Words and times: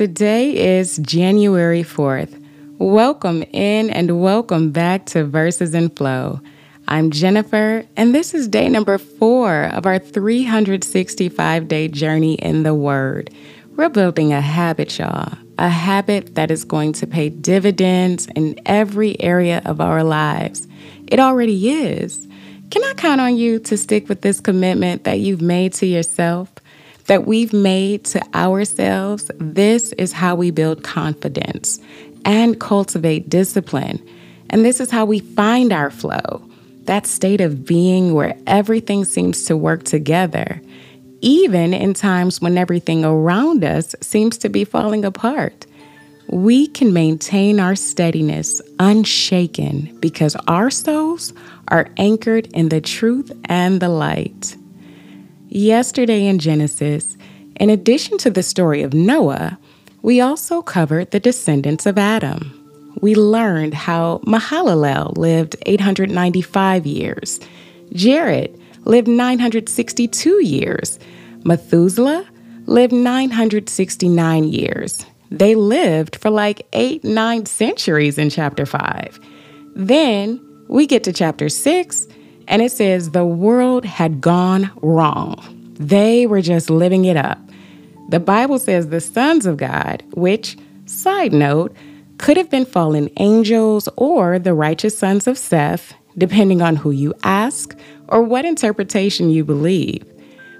Today 0.00 0.78
is 0.78 0.96
January 0.96 1.82
4th. 1.82 2.42
Welcome 2.78 3.42
in 3.52 3.90
and 3.90 4.22
welcome 4.22 4.70
back 4.70 5.04
to 5.08 5.26
Verses 5.26 5.74
in 5.74 5.90
Flow. 5.90 6.40
I'm 6.88 7.10
Jennifer, 7.10 7.84
and 7.98 8.14
this 8.14 8.32
is 8.32 8.48
day 8.48 8.70
number 8.70 8.96
four 8.96 9.64
of 9.64 9.84
our 9.84 9.98
365 9.98 11.68
day 11.68 11.88
journey 11.88 12.32
in 12.36 12.62
the 12.62 12.74
Word. 12.74 13.28
We're 13.76 13.90
building 13.90 14.32
a 14.32 14.40
habit, 14.40 14.98
y'all, 14.98 15.36
a 15.58 15.68
habit 15.68 16.34
that 16.34 16.50
is 16.50 16.64
going 16.64 16.94
to 16.94 17.06
pay 17.06 17.28
dividends 17.28 18.26
in 18.34 18.58
every 18.64 19.20
area 19.20 19.60
of 19.66 19.82
our 19.82 20.02
lives. 20.02 20.66
It 21.08 21.20
already 21.20 21.68
is. 21.68 22.26
Can 22.70 22.82
I 22.84 22.94
count 22.94 23.20
on 23.20 23.36
you 23.36 23.58
to 23.58 23.76
stick 23.76 24.08
with 24.08 24.22
this 24.22 24.40
commitment 24.40 25.04
that 25.04 25.20
you've 25.20 25.42
made 25.42 25.74
to 25.74 25.84
yourself? 25.84 26.50
That 27.10 27.26
we've 27.26 27.52
made 27.52 28.04
to 28.04 28.22
ourselves, 28.36 29.32
this 29.40 29.92
is 29.94 30.12
how 30.12 30.36
we 30.36 30.52
build 30.52 30.84
confidence 30.84 31.80
and 32.24 32.60
cultivate 32.60 33.28
discipline. 33.28 34.00
And 34.48 34.64
this 34.64 34.78
is 34.78 34.92
how 34.92 35.06
we 35.06 35.18
find 35.18 35.72
our 35.72 35.90
flow 35.90 36.48
that 36.84 37.08
state 37.08 37.40
of 37.40 37.66
being 37.66 38.14
where 38.14 38.36
everything 38.46 39.04
seems 39.04 39.42
to 39.46 39.56
work 39.56 39.82
together, 39.82 40.62
even 41.20 41.74
in 41.74 41.94
times 41.94 42.40
when 42.40 42.56
everything 42.56 43.04
around 43.04 43.64
us 43.64 43.96
seems 44.00 44.38
to 44.38 44.48
be 44.48 44.64
falling 44.64 45.04
apart. 45.04 45.66
We 46.28 46.68
can 46.68 46.92
maintain 46.92 47.58
our 47.58 47.74
steadiness 47.74 48.62
unshaken 48.78 49.98
because 49.98 50.36
our 50.46 50.70
souls 50.70 51.32
are 51.66 51.88
anchored 51.96 52.46
in 52.52 52.68
the 52.68 52.80
truth 52.80 53.32
and 53.46 53.80
the 53.82 53.88
light. 53.88 54.56
Yesterday 55.52 56.26
in 56.26 56.38
Genesis, 56.38 57.16
in 57.56 57.70
addition 57.70 58.18
to 58.18 58.30
the 58.30 58.40
story 58.40 58.82
of 58.82 58.94
Noah, 58.94 59.58
we 60.00 60.20
also 60.20 60.62
covered 60.62 61.10
the 61.10 61.18
descendants 61.18 61.86
of 61.86 61.98
Adam. 61.98 62.56
We 63.00 63.16
learned 63.16 63.74
how 63.74 64.18
Mahalalel 64.18 65.18
lived 65.18 65.56
895 65.66 66.86
years, 66.86 67.40
Jared 67.92 68.56
lived 68.84 69.08
962 69.08 70.46
years, 70.46 71.00
Methuselah 71.42 72.24
lived 72.66 72.92
969 72.92 74.44
years. 74.44 75.04
They 75.32 75.56
lived 75.56 76.14
for 76.14 76.30
like 76.30 76.64
eight, 76.74 77.02
nine 77.02 77.44
centuries 77.46 78.18
in 78.18 78.30
chapter 78.30 78.66
5. 78.66 79.18
Then 79.74 80.40
we 80.68 80.86
get 80.86 81.02
to 81.04 81.12
chapter 81.12 81.48
6 81.48 82.06
and 82.50 82.60
it 82.60 82.72
says 82.72 83.12
the 83.12 83.24
world 83.24 83.84
had 83.84 84.20
gone 84.20 84.70
wrong. 84.82 85.38
They 85.78 86.26
were 86.26 86.42
just 86.42 86.68
living 86.68 87.06
it 87.06 87.16
up. 87.16 87.38
The 88.10 88.20
Bible 88.20 88.58
says 88.58 88.88
the 88.88 89.00
sons 89.00 89.46
of 89.46 89.56
God, 89.56 90.02
which, 90.14 90.58
side 90.84 91.32
note, 91.32 91.74
could 92.18 92.36
have 92.36 92.50
been 92.50 92.66
fallen 92.66 93.08
angels 93.18 93.88
or 93.96 94.38
the 94.40 94.52
righteous 94.52 94.98
sons 94.98 95.28
of 95.28 95.38
Seth, 95.38 95.94
depending 96.18 96.60
on 96.60 96.74
who 96.74 96.90
you 96.90 97.14
ask 97.22 97.78
or 98.08 98.20
what 98.20 98.44
interpretation 98.44 99.30
you 99.30 99.44
believe. 99.44 100.04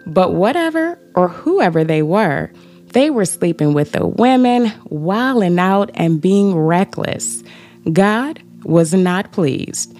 But 0.07 0.35
whatever 0.35 0.99
or 1.17 1.27
whoever 1.27 1.83
they 1.83 2.03
were, 2.03 2.53
they 2.93 3.11
were 3.11 3.25
sleeping 3.25 3.75
with 3.75 3.93
the 3.93 4.07
women, 4.07 4.73
wilding 4.85 5.59
out, 5.59 5.91
and 5.95 6.21
being 6.21 6.55
reckless. 6.55 7.43
God 7.93 8.41
was 8.63 8.95
not 8.95 9.33
pleased. 9.33 9.97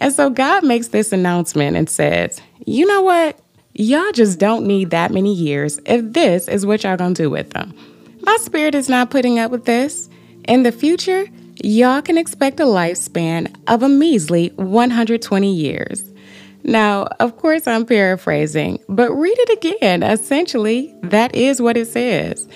And 0.00 0.12
so 0.12 0.30
God 0.30 0.64
makes 0.64 0.88
this 0.88 1.12
announcement 1.12 1.76
and 1.76 1.88
says, 1.88 2.40
You 2.66 2.86
know 2.86 3.02
what? 3.02 3.38
Y'all 3.74 4.12
just 4.12 4.38
don't 4.38 4.66
need 4.66 4.90
that 4.90 5.10
many 5.12 5.34
years 5.34 5.78
if 5.84 6.12
this 6.12 6.48
is 6.48 6.64
what 6.64 6.82
y'all 6.84 6.96
gonna 6.96 7.14
do 7.14 7.28
with 7.28 7.50
them. 7.50 7.74
My 8.22 8.36
spirit 8.40 8.74
is 8.74 8.88
not 8.88 9.10
putting 9.10 9.38
up 9.38 9.50
with 9.50 9.66
this. 9.66 10.08
In 10.48 10.62
the 10.62 10.72
future, 10.72 11.26
y'all 11.62 12.02
can 12.02 12.18
expect 12.18 12.60
a 12.60 12.64
lifespan 12.64 13.54
of 13.66 13.82
a 13.82 13.88
measly 13.88 14.48
120 14.56 15.54
years. 15.54 16.04
Now, 16.62 17.04
of 17.20 17.36
course, 17.36 17.66
I'm 17.66 17.86
paraphrasing, 17.86 18.80
but 18.88 19.12
read 19.12 19.38
it 19.38 19.64
again. 19.64 20.02
Essentially, 20.02 20.92
that 21.04 21.34
is 21.34 21.62
what 21.62 21.76
it 21.76 21.86
says. 21.86 22.48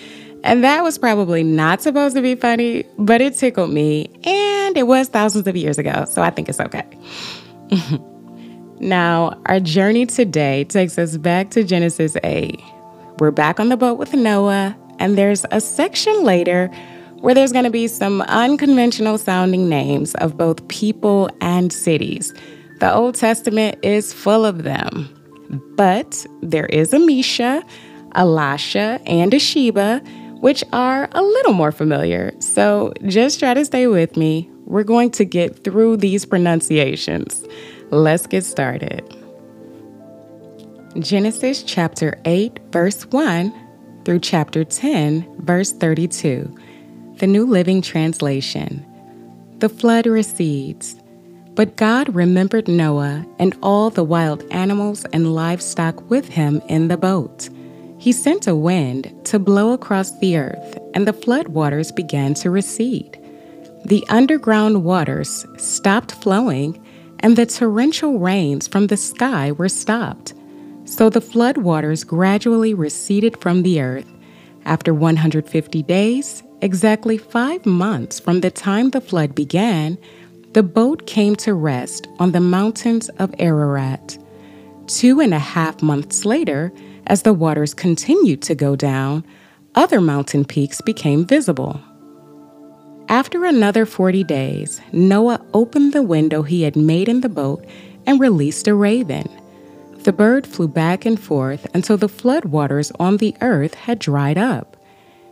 And 0.43 0.65
that 0.65 0.83
was 0.83 0.99
probably 0.99 1.43
not 1.43 1.83
supposed 1.83 2.17
to 2.17 2.23
be 2.23 2.35
funny, 2.35 2.85
but 2.99 3.21
it 3.21 3.37
tickled 3.37 3.71
me, 3.71 4.09
and 4.25 4.77
it 4.77 4.87
was 4.87 5.09
thousands 5.09 5.47
of 5.47 5.57
years 5.57 5.79
ago, 5.79 6.07
so 6.07 6.23
I 6.23 6.31
think 6.31 6.49
it's 6.49 6.61
okay. 6.61 6.87
now, 8.81 9.39
our 9.47 9.61
journey 9.61 10.07
today 10.07 10.65
takes 10.65 10.99
us 10.99 11.17
back 11.19 11.51
to 11.51 11.63
Genesis 11.63 12.17
8. 12.25 12.59
We're 13.19 13.31
back 13.31 13.61
on 13.61 13.69
the 13.69 13.77
boat 13.77 13.99
with 13.99 14.15
Noah, 14.15 14.77
and 14.99 15.19
there's 15.19 15.45
a 15.51 15.61
section 15.61 16.25
later 16.25 16.69
where 17.21 17.35
there's 17.35 17.53
going 17.53 17.67
to 17.67 17.71
be 17.71 17.87
some 17.87 18.23
unconventional 18.23 19.19
sounding 19.19 19.69
names 19.69 20.15
of 20.17 20.39
both 20.39 20.67
people 20.69 21.29
and 21.43 21.71
cities. 21.71 22.33
The 22.81 22.93
Old 22.93 23.15
Testament 23.15 23.79
is 23.83 24.15
full 24.15 24.47
of 24.47 24.63
them. 24.63 25.15
But 25.77 26.25
there 26.41 26.67
is 26.67 26.95
a 26.95 26.99
Mesha, 26.99 27.63
Elishah, 28.15 29.03
and 29.07 29.35
a 29.35 29.39
Sheba 29.39 30.03
which 30.41 30.65
are 30.73 31.09
a 31.13 31.23
little 31.23 31.53
more 31.53 31.73
familiar. 31.73 32.33
So 32.41 32.93
just 33.07 33.39
try 33.39 33.55
to 33.55 33.65
stay 33.65 33.87
with 33.87 34.17
me. 34.17 34.51
We're 34.65 34.85
going 34.85 35.11
to 35.13 35.25
get 35.25 35.65
through 35.65 35.99
these 35.99 36.25
pronunciations. 36.25 37.45
Let's 37.91 38.27
get 38.27 38.45
started. 38.45 39.05
Genesis 40.99 41.63
chapter 41.63 42.19
8, 42.25 42.59
verse 42.71 43.05
1 43.07 43.53
through 44.05 44.21
chapter 44.21 44.65
10, 44.65 45.45
verse 45.45 45.73
32. 45.73 46.57
The 47.17 47.27
New 47.27 47.47
Living 47.47 47.83
Translation. 47.83 48.85
The 49.59 49.69
flood 49.69 50.07
recedes. 50.07 50.97
But 51.55 51.77
God 51.77 52.15
remembered 52.15 52.67
Noah 52.67 53.27
and 53.39 53.57
all 53.63 53.91
the 53.91 54.05
wild 54.05 54.43
animals 54.51 55.05
and 55.13 55.35
livestock 55.35 56.09
with 56.09 56.29
him 56.29 56.63
in 56.69 56.89
the 56.89 56.97
boat. 56.97 57.51
He 58.01 58.13
sent 58.13 58.47
a 58.47 58.57
wind 58.57 59.13
to 59.25 59.39
blow 59.39 59.75
across 59.75 60.19
the 60.21 60.39
earth, 60.39 60.79
and 60.95 61.07
the 61.07 61.13
floodwaters 61.13 61.95
began 61.95 62.33
to 62.35 62.49
recede. 62.49 63.19
The 63.85 64.03
underground 64.09 64.85
waters 64.85 65.45
stopped 65.59 66.13
flowing, 66.13 66.83
and 67.19 67.37
the 67.37 67.45
torrential 67.45 68.19
rains 68.19 68.67
from 68.67 68.87
the 68.87 68.97
sky 68.97 69.53
were 69.53 69.69
stopped. 69.69 70.33
So 70.87 71.11
the 71.11 71.21
floodwaters 71.21 72.07
gradually 72.07 72.73
receded 72.73 73.39
from 73.39 73.65
the 73.65 73.83
earth. 73.83 74.11
After 74.65 74.95
150 74.95 75.83
days, 75.83 76.43
exactly 76.63 77.19
five 77.19 77.67
months 77.67 78.19
from 78.19 78.41
the 78.41 78.51
time 78.51 78.91
the 78.91 79.03
flood 79.03 79.35
began, 79.35 79.99
the 80.55 80.63
boat 80.63 81.07
came 81.07 81.37
to 81.37 81.53
rest 81.53 82.09
on 82.19 82.33
the 82.33 82.41
mountains 82.41 83.11
of 83.19 83.35
Ararat. 83.39 84.17
Two 84.87 85.21
and 85.21 85.35
a 85.35 85.39
half 85.39 85.83
months 85.83 86.25
later, 86.25 86.73
as 87.11 87.23
the 87.23 87.35
waters 87.35 87.75
continued 87.75 88.41
to 88.41 88.55
go 88.55 88.77
down, 88.77 89.25
other 89.75 90.01
mountain 90.01 90.45
peaks 90.45 90.81
became 90.81 91.27
visible. 91.27 91.81
After 93.09 93.45
another 93.45 93.85
40 93.85 94.23
days, 94.23 94.81
Noah 94.93 95.45
opened 95.53 95.93
the 95.93 96.05
window 96.05 96.43
he 96.45 96.63
had 96.63 96.77
made 96.77 97.09
in 97.09 97.21
the 97.21 97.29
boat 97.29 97.67
and 98.07 98.21
released 98.21 98.69
a 98.69 98.77
raven. 98.77 99.29
The 100.05 100.13
bird 100.13 100.47
flew 100.47 100.69
back 100.69 101.05
and 101.05 101.19
forth 101.19 101.67
until 101.75 101.97
the 101.97 102.09
floodwaters 102.09 102.93
on 103.01 103.17
the 103.17 103.35
earth 103.41 103.75
had 103.75 103.99
dried 103.99 104.39
up. 104.39 104.77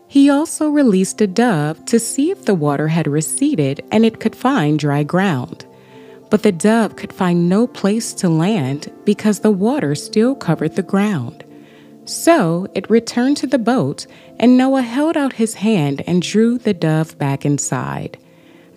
He 0.09 0.29
also 0.29 0.71
released 0.71 1.21
a 1.21 1.29
dove 1.29 1.85
to 1.85 2.01
see 2.01 2.33
if 2.33 2.45
the 2.45 2.57
water 2.57 2.89
had 2.89 3.07
receded 3.07 3.85
and 3.93 4.05
it 4.05 4.19
could 4.19 4.35
find 4.35 4.81
dry 4.81 5.05
ground. 5.05 5.65
But 6.29 6.43
the 6.43 6.51
dove 6.51 6.97
could 6.97 7.13
find 7.13 7.49
no 7.49 7.69
place 7.69 8.13
to 8.15 8.29
land 8.29 8.91
because 9.05 9.41
the 9.41 9.53
water 9.53 9.95
still 9.95 10.35
covered 10.35 10.75
the 10.75 10.83
ground. 10.83 11.45
So 12.09 12.67
it 12.75 12.89
returned 12.89 13.37
to 13.37 13.47
the 13.47 13.59
boat, 13.59 14.07
and 14.41 14.57
Noah 14.57 14.81
held 14.81 15.15
out 15.15 15.35
his 15.35 15.53
hand 15.53 16.03
and 16.07 16.23
drew 16.23 16.57
the 16.57 16.73
dove 16.73 17.19
back 17.19 17.45
inside. 17.45 18.17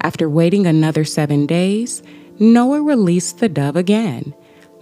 After 0.01 0.29
waiting 0.29 0.67
another 0.67 1.05
seven 1.05 1.45
days, 1.45 2.03
Noah 2.39 2.81
released 2.81 3.39
the 3.39 3.47
dove 3.47 3.77
again. 3.77 4.33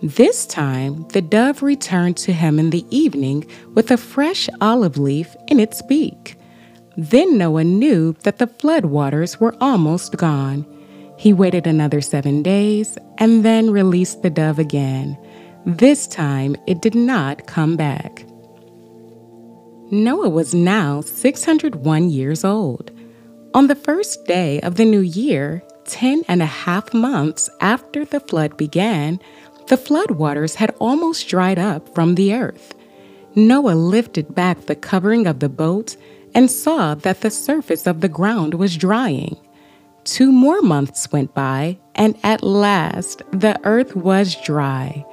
This 0.01 0.47
time, 0.47 1.07
the 1.09 1.21
dove 1.21 1.61
returned 1.61 2.17
to 2.17 2.33
him 2.33 2.57
in 2.57 2.71
the 2.71 2.87
evening 2.89 3.45
with 3.75 3.91
a 3.91 3.97
fresh 3.97 4.49
olive 4.61 4.97
leaf 4.97 5.35
in 5.47 5.59
its 5.59 5.83
beak. 5.83 6.35
Then 6.97 7.37
Noah 7.37 7.65
knew 7.65 8.13
that 8.23 8.39
the 8.39 8.47
flood 8.47 8.85
waters 8.85 9.39
were 9.39 9.55
almost 9.61 10.17
gone. 10.17 10.65
He 11.19 11.33
waited 11.33 11.67
another 11.67 12.01
seven 12.01 12.41
days 12.41 12.97
and 13.19 13.45
then 13.45 13.69
released 13.69 14.23
the 14.23 14.31
dove 14.31 14.57
again. 14.57 15.19
This 15.67 16.07
time, 16.07 16.55
it 16.65 16.81
did 16.81 16.95
not 16.95 17.45
come 17.45 17.75
back. 17.75 18.25
Noah 19.91 20.29
was 20.29 20.53
now 20.53 21.01
601 21.01 22.09
years 22.11 22.43
old. 22.43 22.91
On 23.55 23.65
the 23.65 23.75
first 23.75 24.25
day 24.25 24.61
of 24.61 24.75
the 24.75 24.85
new 24.85 24.99
year, 24.99 25.63
ten 25.85 26.21
and 26.27 26.43
a 26.43 26.45
half 26.45 26.93
months 26.93 27.49
after 27.59 28.05
the 28.05 28.19
flood 28.19 28.55
began, 28.55 29.19
the 29.67 29.77
floodwaters 29.77 30.55
had 30.55 30.75
almost 30.77 31.27
dried 31.27 31.57
up 31.57 31.93
from 31.95 32.13
the 32.13 32.35
earth. 32.35 32.75
Noah 33.33 33.73
lifted 33.73 34.35
back 34.35 34.61
the 34.61 34.75
covering 34.75 35.25
of 35.25 35.39
the 35.39 35.49
boat 35.49 35.97
and 36.35 36.51
saw 36.51 36.93
that 36.93 37.21
the 37.21 37.31
surface 37.31 37.87
of 37.87 38.01
the 38.01 38.09
ground 38.09 38.53
was 38.53 38.77
drying. 38.77 39.37
Two 40.03 40.31
more 40.31 40.61
months 40.61 41.11
went 41.11 41.33
by, 41.33 41.79
and 41.95 42.15
at 42.23 42.43
last 42.43 43.23
the 43.31 43.59
earth 43.63 43.95
was 43.95 44.35
dry. 44.43 45.03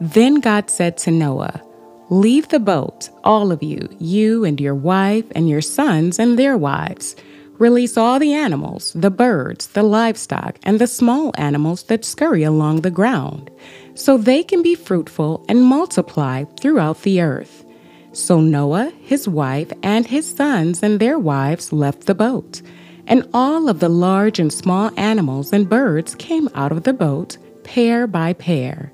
Then 0.00 0.40
God 0.40 0.68
said 0.68 0.98
to 0.98 1.12
Noah, 1.12 1.62
Leave 2.08 2.48
the 2.48 2.60
boat, 2.60 3.10
all 3.24 3.50
of 3.50 3.64
you, 3.64 3.88
you 3.98 4.44
and 4.44 4.60
your 4.60 4.76
wife 4.76 5.24
and 5.34 5.48
your 5.48 5.60
sons 5.60 6.20
and 6.20 6.38
their 6.38 6.56
wives. 6.56 7.16
Release 7.58 7.96
all 7.96 8.20
the 8.20 8.32
animals, 8.32 8.92
the 8.92 9.10
birds, 9.10 9.66
the 9.68 9.82
livestock, 9.82 10.56
and 10.62 10.78
the 10.78 10.86
small 10.86 11.32
animals 11.36 11.82
that 11.84 12.04
scurry 12.04 12.44
along 12.44 12.82
the 12.82 12.92
ground, 12.92 13.50
so 13.94 14.16
they 14.16 14.44
can 14.44 14.62
be 14.62 14.76
fruitful 14.76 15.44
and 15.48 15.64
multiply 15.64 16.44
throughout 16.60 17.02
the 17.02 17.20
earth. 17.20 17.64
So 18.12 18.40
Noah, 18.40 18.92
his 19.00 19.26
wife, 19.26 19.72
and 19.82 20.06
his 20.06 20.32
sons 20.32 20.84
and 20.84 21.00
their 21.00 21.18
wives 21.18 21.72
left 21.72 22.06
the 22.06 22.14
boat, 22.14 22.62
and 23.08 23.28
all 23.34 23.68
of 23.68 23.80
the 23.80 23.88
large 23.88 24.38
and 24.38 24.52
small 24.52 24.92
animals 24.96 25.52
and 25.52 25.68
birds 25.68 26.14
came 26.14 26.48
out 26.54 26.70
of 26.70 26.84
the 26.84 26.92
boat, 26.92 27.36
pair 27.64 28.06
by 28.06 28.32
pair. 28.32 28.92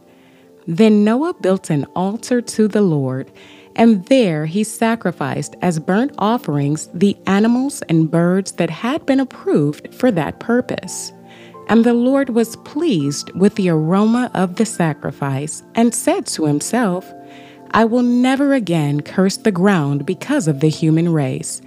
Then 0.67 1.05
Noah 1.05 1.35
built 1.35 1.71
an 1.71 1.85
altar 1.97 2.41
to 2.41 2.69
the 2.69 2.83
Lord, 2.83 3.31
and 3.75 4.05
there 4.07 4.47
he 4.47 4.65
sacrificed 4.65 5.57
as 5.63 5.79
burnt 5.79 6.13
offerings 6.19 6.89
the 6.95 7.17
animals 7.27 7.83
and 7.83 8.11
birds 8.11 8.53
that 8.53 8.71
had 8.71 9.05
been 9.07 9.21
approved 9.21 9.95
for 9.95 10.11
that 10.13 10.41
purpose. 10.41 11.13
And 11.69 11.85
the 11.85 11.95
Lord 11.95 12.31
was 12.31 12.57
pleased 12.57 13.31
with 13.33 13.55
the 13.55 13.71
aroma 13.71 14.31
of 14.35 14.57
the 14.57 14.67
sacrifice, 14.67 15.63
and 15.75 15.95
said 15.95 16.27
to 16.27 16.47
himself, 16.47 17.13
I 17.71 17.85
will 17.87 18.03
never 18.03 18.53
again 18.53 19.01
curse 19.01 19.39
the 19.39 19.53
ground 19.53 20.05
because 20.05 20.47
of 20.47 20.61
the 20.61 20.69
human 20.69 21.09
race, 21.11 21.63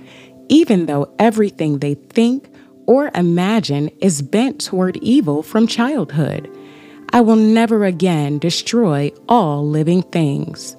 even 0.47 0.85
though 0.85 1.13
everything 1.17 1.79
they 1.79 1.95
think 1.95 2.47
or 2.85 3.09
imagine 3.15 3.89
is 3.99 4.21
bent 4.21 4.61
toward 4.61 4.97
evil 4.97 5.41
from 5.41 5.65
childhood. 5.65 6.47
I 7.15 7.21
will 7.21 7.37
never 7.37 7.85
again 7.85 8.39
destroy 8.39 9.09
all 9.29 9.65
living 9.65 10.01
things. 10.01 10.75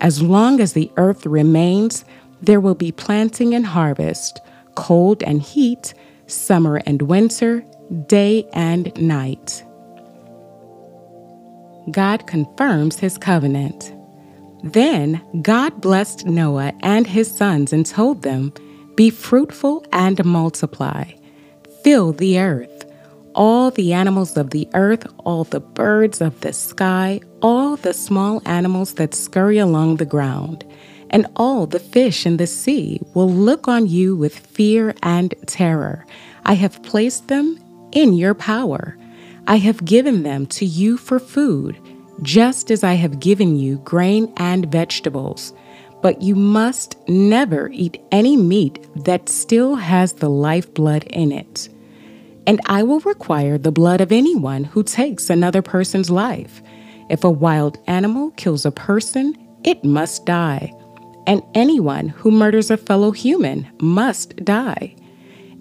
As 0.00 0.20
long 0.20 0.58
as 0.58 0.72
the 0.72 0.90
earth 0.96 1.24
remains, 1.24 2.04
there 2.42 2.58
will 2.58 2.74
be 2.74 2.90
planting 2.90 3.54
and 3.54 3.64
harvest, 3.64 4.40
cold 4.74 5.22
and 5.22 5.40
heat, 5.40 5.94
summer 6.26 6.82
and 6.84 7.02
winter, 7.02 7.64
day 8.08 8.44
and 8.52 8.92
night. 9.00 9.62
God 11.92 12.26
confirms 12.26 12.98
his 12.98 13.16
covenant. 13.16 13.94
Then 14.64 15.22
God 15.42 15.80
blessed 15.80 16.26
Noah 16.26 16.72
and 16.80 17.06
his 17.06 17.30
sons 17.30 17.72
and 17.72 17.86
told 17.86 18.22
them, 18.22 18.52
Be 18.96 19.10
fruitful 19.10 19.86
and 19.92 20.24
multiply, 20.24 21.04
fill 21.84 22.10
the 22.10 22.40
earth 22.40 22.77
all 23.38 23.70
the 23.70 23.92
animals 23.92 24.36
of 24.36 24.50
the 24.50 24.68
earth, 24.74 25.06
all 25.18 25.44
the 25.44 25.60
birds 25.60 26.20
of 26.20 26.38
the 26.40 26.52
sky, 26.52 27.20
all 27.40 27.76
the 27.76 27.94
small 27.94 28.42
animals 28.44 28.94
that 28.94 29.14
scurry 29.14 29.58
along 29.58 29.96
the 29.96 30.04
ground, 30.04 30.66
and 31.10 31.24
all 31.36 31.64
the 31.64 31.78
fish 31.78 32.26
in 32.26 32.36
the 32.36 32.48
sea 32.48 33.00
will 33.14 33.30
look 33.30 33.68
on 33.68 33.86
you 33.86 34.16
with 34.16 34.36
fear 34.36 34.92
and 35.04 35.32
terror. 35.46 36.04
I 36.46 36.54
have 36.54 36.82
placed 36.82 37.28
them 37.28 37.60
in 37.92 38.14
your 38.14 38.34
power. 38.34 38.98
I 39.46 39.58
have 39.58 39.84
given 39.84 40.24
them 40.24 40.46
to 40.58 40.64
you 40.66 40.96
for 40.96 41.20
food, 41.20 41.78
just 42.22 42.72
as 42.72 42.82
I 42.82 42.94
have 42.94 43.20
given 43.20 43.54
you 43.54 43.78
grain 43.84 44.32
and 44.36 44.66
vegetables. 44.66 45.54
But 46.02 46.22
you 46.22 46.34
must 46.34 46.96
never 47.08 47.70
eat 47.72 48.02
any 48.10 48.36
meat 48.36 48.84
that 49.04 49.28
still 49.28 49.76
has 49.76 50.14
the 50.14 50.28
lifeblood 50.28 51.04
in 51.04 51.30
it 51.30 51.68
and 52.48 52.62
I 52.64 52.82
will 52.82 53.00
require 53.00 53.58
the 53.58 53.70
blood 53.70 54.00
of 54.00 54.10
anyone 54.10 54.64
who 54.64 54.82
takes 54.82 55.28
another 55.28 55.60
person's 55.60 56.10
life. 56.10 56.62
If 57.10 57.22
a 57.22 57.30
wild 57.30 57.78
animal 57.86 58.30
kills 58.32 58.64
a 58.64 58.70
person, 58.70 59.36
it 59.64 59.84
must 59.84 60.24
die. 60.24 60.72
And 61.26 61.42
anyone 61.54 62.08
who 62.08 62.30
murders 62.30 62.70
a 62.70 62.78
fellow 62.78 63.10
human 63.10 63.68
must 63.82 64.34
die. 64.46 64.96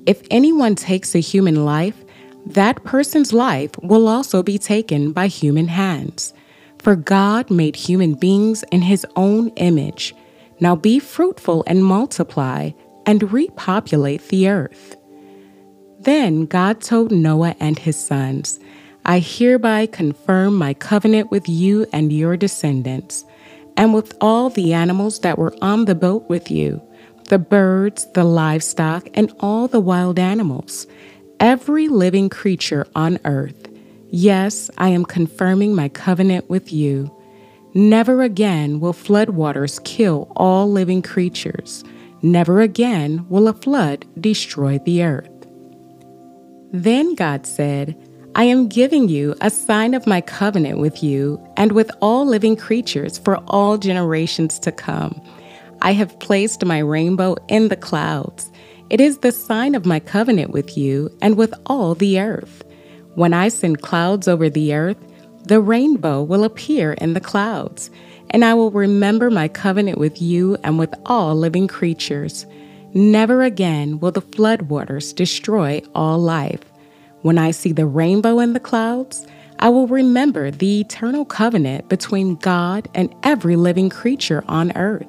If 0.05 0.21
anyone 0.31 0.75
takes 0.75 1.13
a 1.13 1.19
human 1.19 1.65
life, 1.65 2.05
that 2.45 2.85
person's 2.85 3.33
life 3.33 3.71
will 3.83 4.07
also 4.07 4.41
be 4.41 4.57
taken 4.57 5.11
by 5.11 5.27
human 5.27 5.67
hands. 5.67 6.33
For 6.79 6.95
God 6.95 7.51
made 7.51 7.75
human 7.75 8.13
beings 8.13 8.63
in 8.71 8.81
his 8.81 9.05
own 9.17 9.49
image. 9.57 10.15
Now 10.61 10.77
be 10.77 10.99
fruitful 10.99 11.65
and 11.67 11.83
multiply 11.83 12.71
and 13.05 13.33
repopulate 13.33 14.29
the 14.29 14.47
earth. 14.47 14.96
Then 16.07 16.45
God 16.45 16.79
told 16.79 17.11
Noah 17.11 17.53
and 17.59 17.77
his 17.77 17.99
sons, 17.99 18.61
I 19.03 19.19
hereby 19.19 19.87
confirm 19.87 20.55
my 20.55 20.73
covenant 20.73 21.31
with 21.31 21.49
you 21.49 21.85
and 21.91 22.13
your 22.13 22.37
descendants, 22.37 23.25
and 23.75 23.93
with 23.93 24.15
all 24.21 24.49
the 24.49 24.71
animals 24.71 25.19
that 25.19 25.37
were 25.37 25.53
on 25.61 25.83
the 25.83 25.95
boat 25.95 26.29
with 26.29 26.49
you, 26.49 26.81
the 27.25 27.37
birds, 27.37 28.07
the 28.13 28.23
livestock, 28.23 29.09
and 29.15 29.33
all 29.41 29.67
the 29.67 29.81
wild 29.81 30.17
animals, 30.17 30.87
every 31.41 31.89
living 31.89 32.29
creature 32.29 32.87
on 32.95 33.19
earth. 33.25 33.67
Yes, 34.09 34.71
I 34.77 34.87
am 34.87 35.03
confirming 35.03 35.75
my 35.75 35.89
covenant 35.89 36.49
with 36.49 36.71
you. 36.71 37.13
Never 37.73 38.23
again 38.23 38.79
will 38.79 38.93
floodwaters 38.93 39.83
kill 39.83 40.31
all 40.37 40.71
living 40.71 41.01
creatures. 41.01 41.83
Never 42.21 42.61
again 42.61 43.25
will 43.27 43.49
a 43.49 43.53
flood 43.53 44.05
destroy 44.21 44.79
the 44.79 45.03
earth. 45.03 45.36
Then 46.71 47.15
God 47.15 47.45
said, 47.45 47.95
I 48.35 48.43
am 48.43 48.67
giving 48.67 49.09
you 49.09 49.35
a 49.41 49.49
sign 49.49 49.93
of 49.93 50.05
my 50.05 50.21
covenant 50.21 50.79
with 50.79 51.01
you 51.01 51.41
and 51.57 51.71
with 51.71 51.89
all 52.01 52.25
living 52.25 52.55
creatures 52.55 53.17
for 53.17 53.37
all 53.47 53.77
generations 53.77 54.59
to 54.59 54.71
come. 54.71 55.19
I 55.81 55.93
have 55.93 56.19
placed 56.19 56.65
my 56.65 56.79
rainbow 56.79 57.35
in 57.47 57.69
the 57.69 57.75
clouds. 57.75 58.51
It 58.89 59.01
is 59.01 59.19
the 59.19 59.31
sign 59.31 59.75
of 59.75 59.85
my 59.85 59.99
covenant 59.99 60.51
with 60.51 60.77
you 60.77 61.09
and 61.21 61.37
with 61.37 61.53
all 61.65 61.95
the 61.95 62.19
earth. 62.19 62.63
When 63.15 63.33
I 63.33 63.47
send 63.47 63.81
clouds 63.81 64.27
over 64.27 64.49
the 64.49 64.73
earth, 64.73 64.97
the 65.45 65.61
rainbow 65.61 66.21
will 66.21 66.43
appear 66.43 66.93
in 66.93 67.13
the 67.13 67.21
clouds, 67.21 67.89
and 68.29 68.43
I 68.43 68.53
will 68.53 68.71
remember 68.71 69.31
my 69.31 69.47
covenant 69.47 69.97
with 69.97 70.21
you 70.21 70.57
and 70.63 70.77
with 70.77 70.93
all 71.05 71.35
living 71.35 71.67
creatures. 71.67 72.45
Never 72.97 73.43
again 73.43 73.99
will 73.99 74.09
the 74.09 74.23
floodwaters 74.23 75.13
destroy 75.13 75.83
all 75.93 76.17
life. 76.17 76.61
When 77.21 77.37
I 77.37 77.51
see 77.51 77.71
the 77.71 77.85
rainbow 77.85 78.39
in 78.39 78.53
the 78.53 78.59
clouds, 78.59 79.27
I 79.59 79.69
will 79.69 79.85
remember 79.85 80.49
the 80.49 80.79
eternal 80.79 81.23
covenant 81.23 81.89
between 81.89 82.37
God 82.37 82.87
and 82.95 83.13
every 83.21 83.55
living 83.55 83.91
creature 83.91 84.43
on 84.47 84.75
earth. 84.75 85.05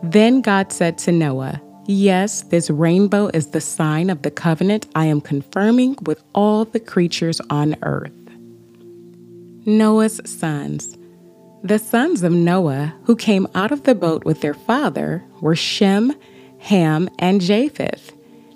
Then 0.00 0.42
God 0.42 0.70
said 0.70 0.96
to 0.98 1.10
Noah, 1.10 1.60
Yes, 1.88 2.42
this 2.42 2.70
rainbow 2.70 3.32
is 3.34 3.48
the 3.48 3.60
sign 3.60 4.10
of 4.10 4.22
the 4.22 4.30
covenant 4.30 4.86
I 4.94 5.06
am 5.06 5.20
confirming 5.20 5.96
with 6.02 6.22
all 6.36 6.66
the 6.66 6.78
creatures 6.78 7.40
on 7.50 7.74
earth. 7.82 8.12
Noah's 9.66 10.20
sons. 10.24 10.96
The 11.64 11.80
sons 11.80 12.22
of 12.22 12.30
Noah 12.30 12.94
who 13.06 13.16
came 13.16 13.48
out 13.56 13.72
of 13.72 13.82
the 13.82 13.96
boat 13.96 14.24
with 14.24 14.40
their 14.40 14.54
father 14.54 15.24
were 15.40 15.56
Shem, 15.56 16.14
Ham, 16.60 17.08
and 17.18 17.40
Japheth. 17.40 18.12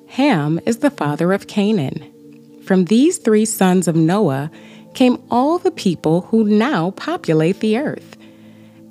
Ham 0.08 0.60
is 0.66 0.78
the 0.78 0.90
father 0.90 1.32
of 1.32 1.46
Canaan. 1.46 2.12
From 2.64 2.84
these 2.84 3.18
three 3.18 3.44
sons 3.44 3.88
of 3.88 3.96
Noah 3.96 4.50
came 4.94 5.22
all 5.30 5.58
the 5.58 5.70
people 5.70 6.22
who 6.22 6.44
now 6.44 6.90
populate 6.92 7.60
the 7.60 7.78
earth. 7.78 8.16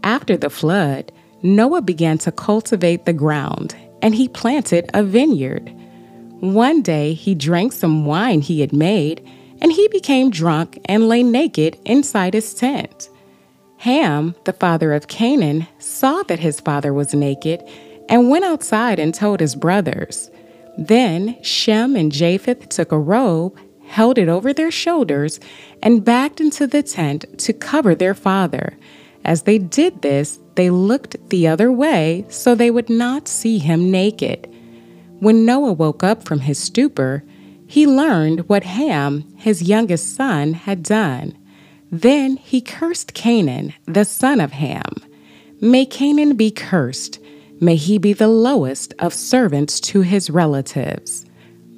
After 0.03 0.35
the 0.35 0.49
flood, 0.49 1.11
Noah 1.43 1.81
began 1.81 2.17
to 2.19 2.31
cultivate 2.31 3.05
the 3.05 3.13
ground, 3.13 3.75
and 4.01 4.15
he 4.15 4.27
planted 4.27 4.89
a 4.93 5.03
vineyard. 5.03 5.71
One 6.39 6.81
day 6.81 7.13
he 7.13 7.35
drank 7.35 7.73
some 7.73 8.05
wine 8.05 8.41
he 8.41 8.61
had 8.61 8.73
made, 8.73 9.23
and 9.61 9.71
he 9.71 9.87
became 9.89 10.31
drunk 10.31 10.79
and 10.85 11.07
lay 11.07 11.21
naked 11.21 11.77
inside 11.85 12.33
his 12.33 12.53
tent. 12.53 13.09
Ham, 13.77 14.35
the 14.45 14.53
father 14.53 14.93
of 14.93 15.07
Canaan, 15.07 15.67
saw 15.79 16.23
that 16.23 16.39
his 16.39 16.59
father 16.59 16.93
was 16.93 17.13
naked 17.13 17.63
and 18.11 18.29
went 18.29 18.45
outside 18.45 18.99
and 18.99 19.15
told 19.15 19.39
his 19.39 19.55
brothers. 19.55 20.29
Then 20.77 21.41
Shem 21.41 21.95
and 21.95 22.11
Japheth 22.11 22.69
took 22.69 22.91
a 22.91 22.99
robe, 22.99 23.57
held 23.87 24.17
it 24.17 24.27
over 24.27 24.53
their 24.53 24.69
shoulders, 24.69 25.39
and 25.81 26.05
backed 26.05 26.41
into 26.41 26.67
the 26.67 26.83
tent 26.83 27.25
to 27.39 27.53
cover 27.53 27.95
their 27.95 28.13
father. 28.13 28.77
As 29.23 29.43
they 29.43 29.57
did 29.57 30.01
this, 30.01 30.39
they 30.55 30.69
looked 30.69 31.29
the 31.29 31.47
other 31.47 31.71
way 31.71 32.25
so 32.27 32.53
they 32.53 32.69
would 32.69 32.89
not 32.89 33.27
see 33.27 33.59
him 33.59 33.89
naked. 33.89 34.47
When 35.19 35.45
Noah 35.45 35.73
woke 35.73 36.03
up 36.03 36.23
from 36.23 36.41
his 36.41 36.59
stupor, 36.59 37.23
he 37.67 37.87
learned 37.87 38.49
what 38.49 38.63
Ham, 38.63 39.23
his 39.37 39.63
youngest 39.63 40.15
son, 40.15 40.53
had 40.53 40.83
done. 40.83 41.37
Then 41.89 42.35
he 42.37 42.59
cursed 42.59 43.13
Canaan, 43.13 43.73
the 43.85 44.03
son 44.03 44.41
of 44.41 44.51
Ham. 44.51 44.95
May 45.61 45.85
Canaan 45.85 46.35
be 46.35 46.51
cursed 46.51 47.20
May 47.63 47.75
he 47.75 47.99
be 47.99 48.11
the 48.11 48.27
lowest 48.27 48.95
of 48.97 49.13
servants 49.13 49.79
to 49.81 50.01
his 50.01 50.31
relatives. 50.31 51.25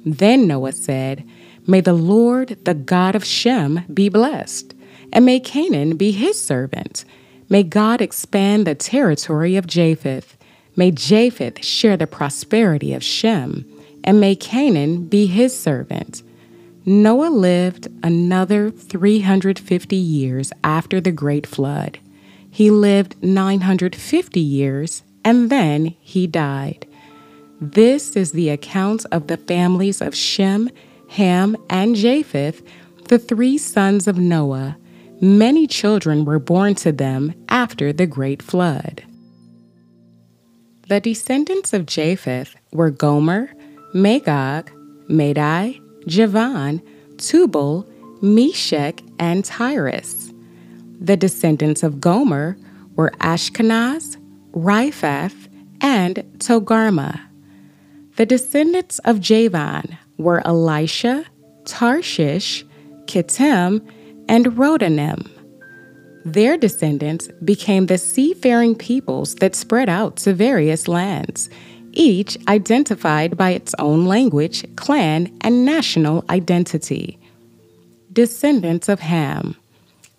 Then 0.06 0.46
Noah 0.46 0.72
said, 0.72 1.28
May 1.66 1.82
the 1.82 1.92
Lord, 1.92 2.58
the 2.64 2.72
God 2.72 3.14
of 3.14 3.22
Shem, 3.22 3.84
be 3.92 4.08
blessed, 4.08 4.74
and 5.12 5.26
may 5.26 5.38
Canaan 5.40 5.98
be 5.98 6.10
his 6.10 6.40
servant. 6.40 7.04
May 7.50 7.62
God 7.62 8.00
expand 8.00 8.66
the 8.66 8.74
territory 8.74 9.56
of 9.56 9.66
Japheth. 9.66 10.38
May 10.74 10.90
Japheth 10.90 11.62
share 11.62 11.98
the 11.98 12.06
prosperity 12.06 12.94
of 12.94 13.04
Shem, 13.04 13.66
and 14.02 14.18
may 14.18 14.34
Canaan 14.34 15.06
be 15.06 15.26
his 15.26 15.58
servant. 15.58 16.22
Noah 16.86 17.28
lived 17.28 17.88
another 18.02 18.70
350 18.70 19.96
years 19.96 20.50
after 20.62 20.98
the 20.98 21.12
great 21.12 21.46
flood. 21.46 21.98
He 22.50 22.70
lived 22.70 23.22
950 23.22 24.40
years, 24.40 25.02
and 25.24 25.50
then 25.50 25.94
he 26.00 26.26
died. 26.26 26.86
This 27.60 28.16
is 28.16 28.32
the 28.32 28.50
account 28.50 29.06
of 29.10 29.26
the 29.26 29.36
families 29.36 30.00
of 30.00 30.14
Shem, 30.14 30.70
Ham, 31.10 31.56
and 31.70 31.96
Japheth, 31.96 32.62
the 33.08 33.18
three 33.18 33.56
sons 33.58 34.06
of 34.06 34.18
Noah. 34.18 34.76
Many 35.20 35.66
children 35.66 36.24
were 36.24 36.38
born 36.38 36.74
to 36.76 36.92
them 36.92 37.32
after 37.48 37.92
the 37.92 38.06
great 38.06 38.42
flood. 38.42 39.04
The 40.88 41.00
descendants 41.00 41.72
of 41.72 41.86
Japheth 41.86 42.54
were 42.72 42.90
Gomer, 42.90 43.50
Magog, 43.94 44.70
Madai, 45.08 45.80
Javan, 46.06 46.82
Tubal, 47.16 47.86
Meshech, 48.20 49.00
and 49.18 49.44
Tiras. 49.44 50.32
The 51.00 51.16
descendants 51.16 51.82
of 51.82 52.00
Gomer 52.00 52.56
were 52.96 53.12
Ashkenaz, 53.20 54.18
Riphath, 54.54 55.48
and 55.80 56.16
Togarmah. 56.38 57.20
The 58.16 58.26
descendants 58.26 59.00
of 59.00 59.20
Javan 59.20 59.98
were 60.16 60.40
Elishah, 60.44 61.26
Tarshish, 61.64 62.64
Kittim, 63.06 63.86
and 64.28 64.46
Rodanim. 64.46 65.28
Their 66.24 66.56
descendants 66.56 67.28
became 67.44 67.86
the 67.86 67.98
seafaring 67.98 68.76
peoples 68.76 69.34
that 69.36 69.54
spread 69.54 69.88
out 69.88 70.16
to 70.18 70.32
various 70.32 70.88
lands, 70.88 71.50
each 71.92 72.38
identified 72.48 73.36
by 73.36 73.50
its 73.50 73.74
own 73.78 74.06
language, 74.06 74.64
clan, 74.76 75.36
and 75.42 75.64
national 75.64 76.24
identity. 76.30 77.18
Descendants 78.12 78.88
of 78.88 79.00
Ham. 79.00 79.56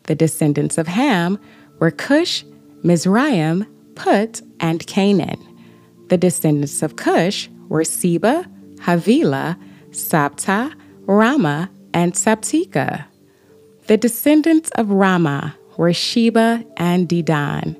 The 0.04 0.16
descendants 0.16 0.78
of 0.78 0.88
Ham 0.88 1.40
were 1.80 1.92
Cush, 1.92 2.44
Mizraim, 2.84 3.66
Put, 3.96 4.42
and 4.60 4.86
Canaan. 4.88 5.40
The 6.10 6.18
descendants 6.18 6.84
of 6.84 6.96
Cush 6.96 7.50
were 7.70 7.84
Seba, 7.84 8.48
Havilah, 8.82 9.58
Sabtah, 9.90 10.74
Raamah, 11.06 11.70
and 11.94 12.14
Sabteca. 12.14 13.06
The 13.88 13.98
descendants 13.98 14.70
of 14.72 14.88
Raamah 14.88 15.54
were 15.78 15.94
Sheba 15.94 16.64
and 16.78 17.08
Dedan. 17.08 17.76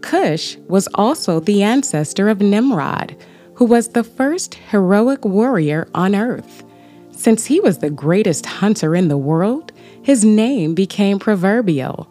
Cush 0.00 0.56
was 0.68 0.88
also 0.94 1.40
the 1.40 1.62
ancestor 1.62 2.28
of 2.28 2.40
Nimrod, 2.40 3.16
who 3.54 3.64
was 3.64 3.88
the 3.88 4.04
first 4.04 4.54
heroic 4.54 5.24
warrior 5.24 5.88
on 5.94 6.14
earth. 6.14 6.64
Since 7.10 7.44
he 7.44 7.60
was 7.60 7.78
the 7.78 7.90
greatest 7.90 8.46
hunter 8.46 8.96
in 8.96 9.08
the 9.08 9.18
world, 9.18 9.72
his 10.02 10.24
name 10.24 10.74
became 10.74 11.18
proverbial. 11.18 12.10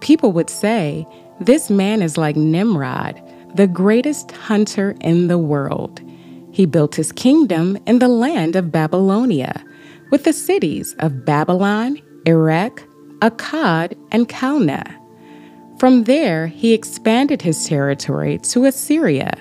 People 0.00 0.32
would 0.32 0.50
say, 0.50 1.06
This 1.40 1.70
man 1.70 2.02
is 2.02 2.18
like 2.18 2.36
Nimrod, 2.36 3.22
the 3.54 3.68
greatest 3.68 4.32
hunter 4.32 4.96
in 5.00 5.28
the 5.28 5.38
world. 5.38 6.00
He 6.50 6.66
built 6.66 6.96
his 6.96 7.12
kingdom 7.12 7.78
in 7.86 8.00
the 8.00 8.08
land 8.08 8.56
of 8.56 8.72
Babylonia, 8.72 9.64
with 10.10 10.24
the 10.24 10.32
cities 10.32 10.96
of 10.98 11.24
Babylon, 11.24 12.00
Erech, 12.26 12.82
Akkad, 13.20 13.96
and 14.10 14.28
Calneh. 14.28 14.94
From 15.78 16.04
there, 16.04 16.48
he 16.48 16.72
expanded 16.72 17.42
his 17.42 17.66
territory 17.66 18.38
to 18.38 18.64
Assyria, 18.64 19.32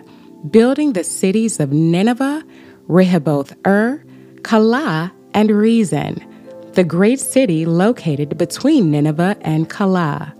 building 0.51 0.93
the 0.93 1.03
cities 1.03 1.59
of 1.59 1.71
Nineveh, 1.71 2.43
Rehoboth 2.87 3.53
Ir, 3.65 4.05
Calah, 4.41 5.11
and 5.33 5.49
Resen, 5.49 6.23
the 6.73 6.83
great 6.83 7.19
city 7.19 7.65
located 7.65 8.37
between 8.37 8.91
Nineveh 8.91 9.35
and 9.41 9.67
Calah. 9.67 10.33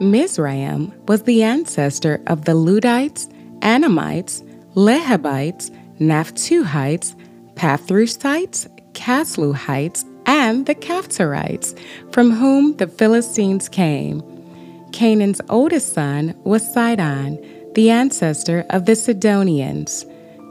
Mizraim 0.00 0.92
was 1.06 1.24
the 1.24 1.42
ancestor 1.42 2.22
of 2.26 2.46
the 2.46 2.52
Ludites, 2.52 3.30
Anamites, 3.62 4.42
Lehabites, 4.74 5.70
Naphtuhites, 6.00 7.14
Pathrusites, 7.54 8.66
Casluhites, 8.92 10.04
and 10.24 10.64
the 10.64 10.74
Caphtorites, 10.74 11.74
from 12.12 12.30
whom 12.30 12.76
the 12.78 12.86
Philistines 12.86 13.68
came. 13.68 14.22
Canaan's 14.92 15.42
oldest 15.50 15.92
son 15.92 16.34
was 16.44 16.72
Sidon, 16.72 17.38
the 17.74 17.90
ancestor 17.90 18.64
of 18.70 18.86
the 18.86 18.96
Sidonians. 18.96 20.06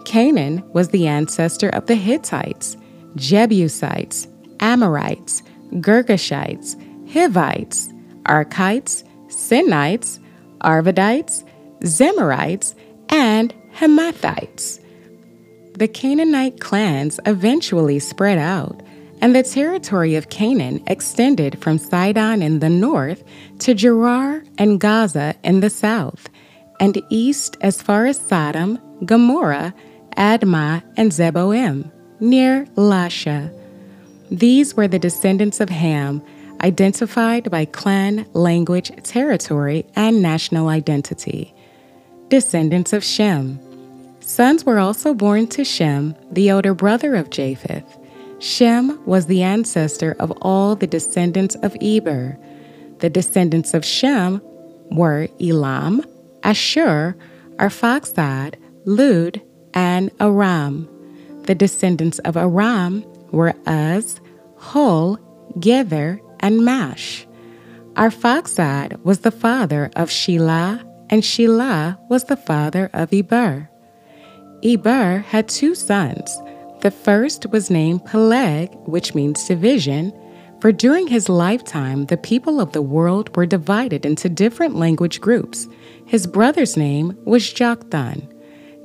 Canaan 0.05 0.63
was 0.73 0.89
the 0.89 1.07
ancestor 1.07 1.69
of 1.69 1.87
the 1.87 1.95
Hittites, 1.95 2.77
Jebusites, 3.15 4.27
Amorites, 4.59 5.41
Girgashites, 5.73 6.75
Hivites, 7.11 7.89
Arkites, 8.25 9.03
Sinites, 9.29 10.19
Arvadites, 10.61 11.43
Zemarites, 11.81 12.75
and 13.09 13.53
Hamathites. 13.75 14.79
The 15.77 15.87
Canaanite 15.87 16.59
clans 16.59 17.19
eventually 17.25 17.99
spread 17.99 18.37
out 18.37 18.81
and 19.21 19.35
the 19.35 19.43
territory 19.43 20.15
of 20.15 20.29
Canaan 20.29 20.81
extended 20.87 21.61
from 21.61 21.77
Sidon 21.77 22.41
in 22.41 22.59
the 22.59 22.69
north 22.69 23.23
to 23.59 23.73
Gerar 23.73 24.43
and 24.57 24.79
Gaza 24.79 25.35
in 25.43 25.59
the 25.59 25.69
south, 25.69 26.29
and 26.79 27.01
east 27.09 27.57
as 27.61 27.81
far 27.81 28.05
as 28.05 28.19
Sodom, 28.19 28.79
Gomorrah, 29.05 29.73
Admah, 30.17 30.83
and 30.97 31.11
Zeboiim, 31.11 31.91
near 32.19 32.65
Lasha. 32.75 33.53
These 34.31 34.75
were 34.75 34.87
the 34.87 34.99
descendants 34.99 35.59
of 35.59 35.69
Ham, 35.69 36.21
identified 36.61 37.49
by 37.49 37.65
clan, 37.65 38.25
language, 38.33 38.91
territory, 39.03 39.85
and 39.95 40.21
national 40.21 40.67
identity. 40.67 41.53
Descendants 42.29 42.93
of 42.93 43.03
Shem. 43.03 43.59
Sons 44.19 44.65
were 44.65 44.79
also 44.79 45.13
born 45.13 45.47
to 45.47 45.63
Shem, 45.63 46.15
the 46.31 46.51
older 46.51 46.73
brother 46.73 47.15
of 47.15 47.29
Japheth. 47.29 47.97
Shem 48.39 49.03
was 49.05 49.25
the 49.25 49.43
ancestor 49.43 50.15
of 50.19 50.31
all 50.41 50.75
the 50.75 50.87
descendants 50.87 51.55
of 51.55 51.75
Eber. 51.81 52.37
The 52.99 53.09
descendants 53.09 53.73
of 53.73 53.83
Shem 53.83 54.41
were 54.91 55.27
Elam, 55.41 56.03
Asshur, 56.41 57.15
Arphaxad, 57.55 58.55
Lud, 58.85 59.41
and 59.73 60.11
Aram. 60.19 60.87
The 61.43 61.55
descendants 61.55 62.19
of 62.19 62.37
Aram 62.37 63.03
were 63.31 63.55
Uz, 63.67 64.19
Hul, 64.57 65.17
Gether, 65.59 66.21
and 66.39 66.63
Mash. 66.63 67.27
Arphaxad 67.93 69.03
was 69.03 69.19
the 69.19 69.31
father 69.31 69.91
of 69.95 70.09
Shelah, 70.09 70.85
and 71.09 71.23
Shelah 71.23 71.97
was 72.09 72.25
the 72.25 72.37
father 72.37 72.89
of 72.93 73.11
Eber. 73.13 73.69
Eber 74.63 75.19
had 75.27 75.47
two 75.47 75.75
sons. 75.75 76.37
The 76.81 76.91
first 76.91 77.47
was 77.51 77.69
named 77.69 78.05
Peleg, 78.05 78.73
which 78.85 79.15
means 79.15 79.47
division, 79.47 80.13
for 80.61 80.71
during 80.71 81.07
his 81.07 81.29
lifetime 81.29 82.05
the 82.05 82.17
people 82.17 82.59
of 82.59 82.71
the 82.73 82.81
world 82.81 83.35
were 83.35 83.45
divided 83.45 84.05
into 84.05 84.29
different 84.29 84.75
language 84.75 85.19
groups. 85.19 85.67
His 86.05 86.27
brother's 86.27 86.77
name 86.77 87.17
was 87.25 87.43
Joktan. 87.43 88.27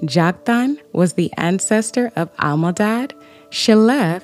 Joktan 0.02 0.78
was 0.92 1.12
the 1.12 1.32
ancestor 1.36 2.10
of 2.16 2.34
Almodad, 2.36 3.12
Sheleph, 3.50 4.22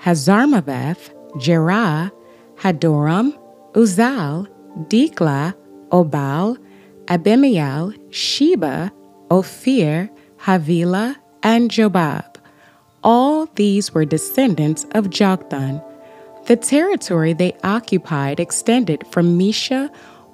Hazarmaveth, 0.00 1.10
Jerah, 1.40 2.10
Hadoram, 2.60 3.38
Uzal, 3.72 4.48
Diklah, 4.88 5.54
Obal, 5.90 6.56
Abimael, 7.06 7.94
Sheba, 8.10 8.92
Ophir, 9.30 10.10
Havilah, 10.38 11.16
and 11.42 11.70
Jobab. 11.70 12.36
All 13.04 13.46
these 13.54 13.94
were 13.94 14.04
descendants 14.04 14.84
of 14.92 15.06
Joktan. 15.06 15.82
The 16.46 16.56
territory 16.56 17.32
they 17.32 17.56
occupied 17.62 18.40
extended 18.40 19.06
from 19.08 19.38
Mesha 19.38 19.90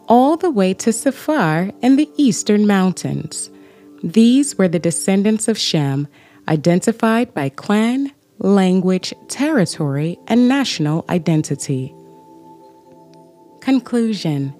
all 0.08 0.36
the 0.36 0.50
way 0.50 0.74
to 0.74 0.90
Sephar 0.90 1.72
in 1.82 1.96
the 1.96 2.08
eastern 2.16 2.66
mountains. 2.66 3.50
These 4.02 4.56
were 4.56 4.68
the 4.68 4.78
descendants 4.78 5.48
of 5.48 5.58
Shem, 5.58 6.08
identified 6.48 7.32
by 7.34 7.48
clan, 7.48 8.12
language, 8.38 9.14
territory, 9.28 10.18
and 10.28 10.48
national 10.48 11.04
identity. 11.08 11.94
Conclusion 13.64 14.54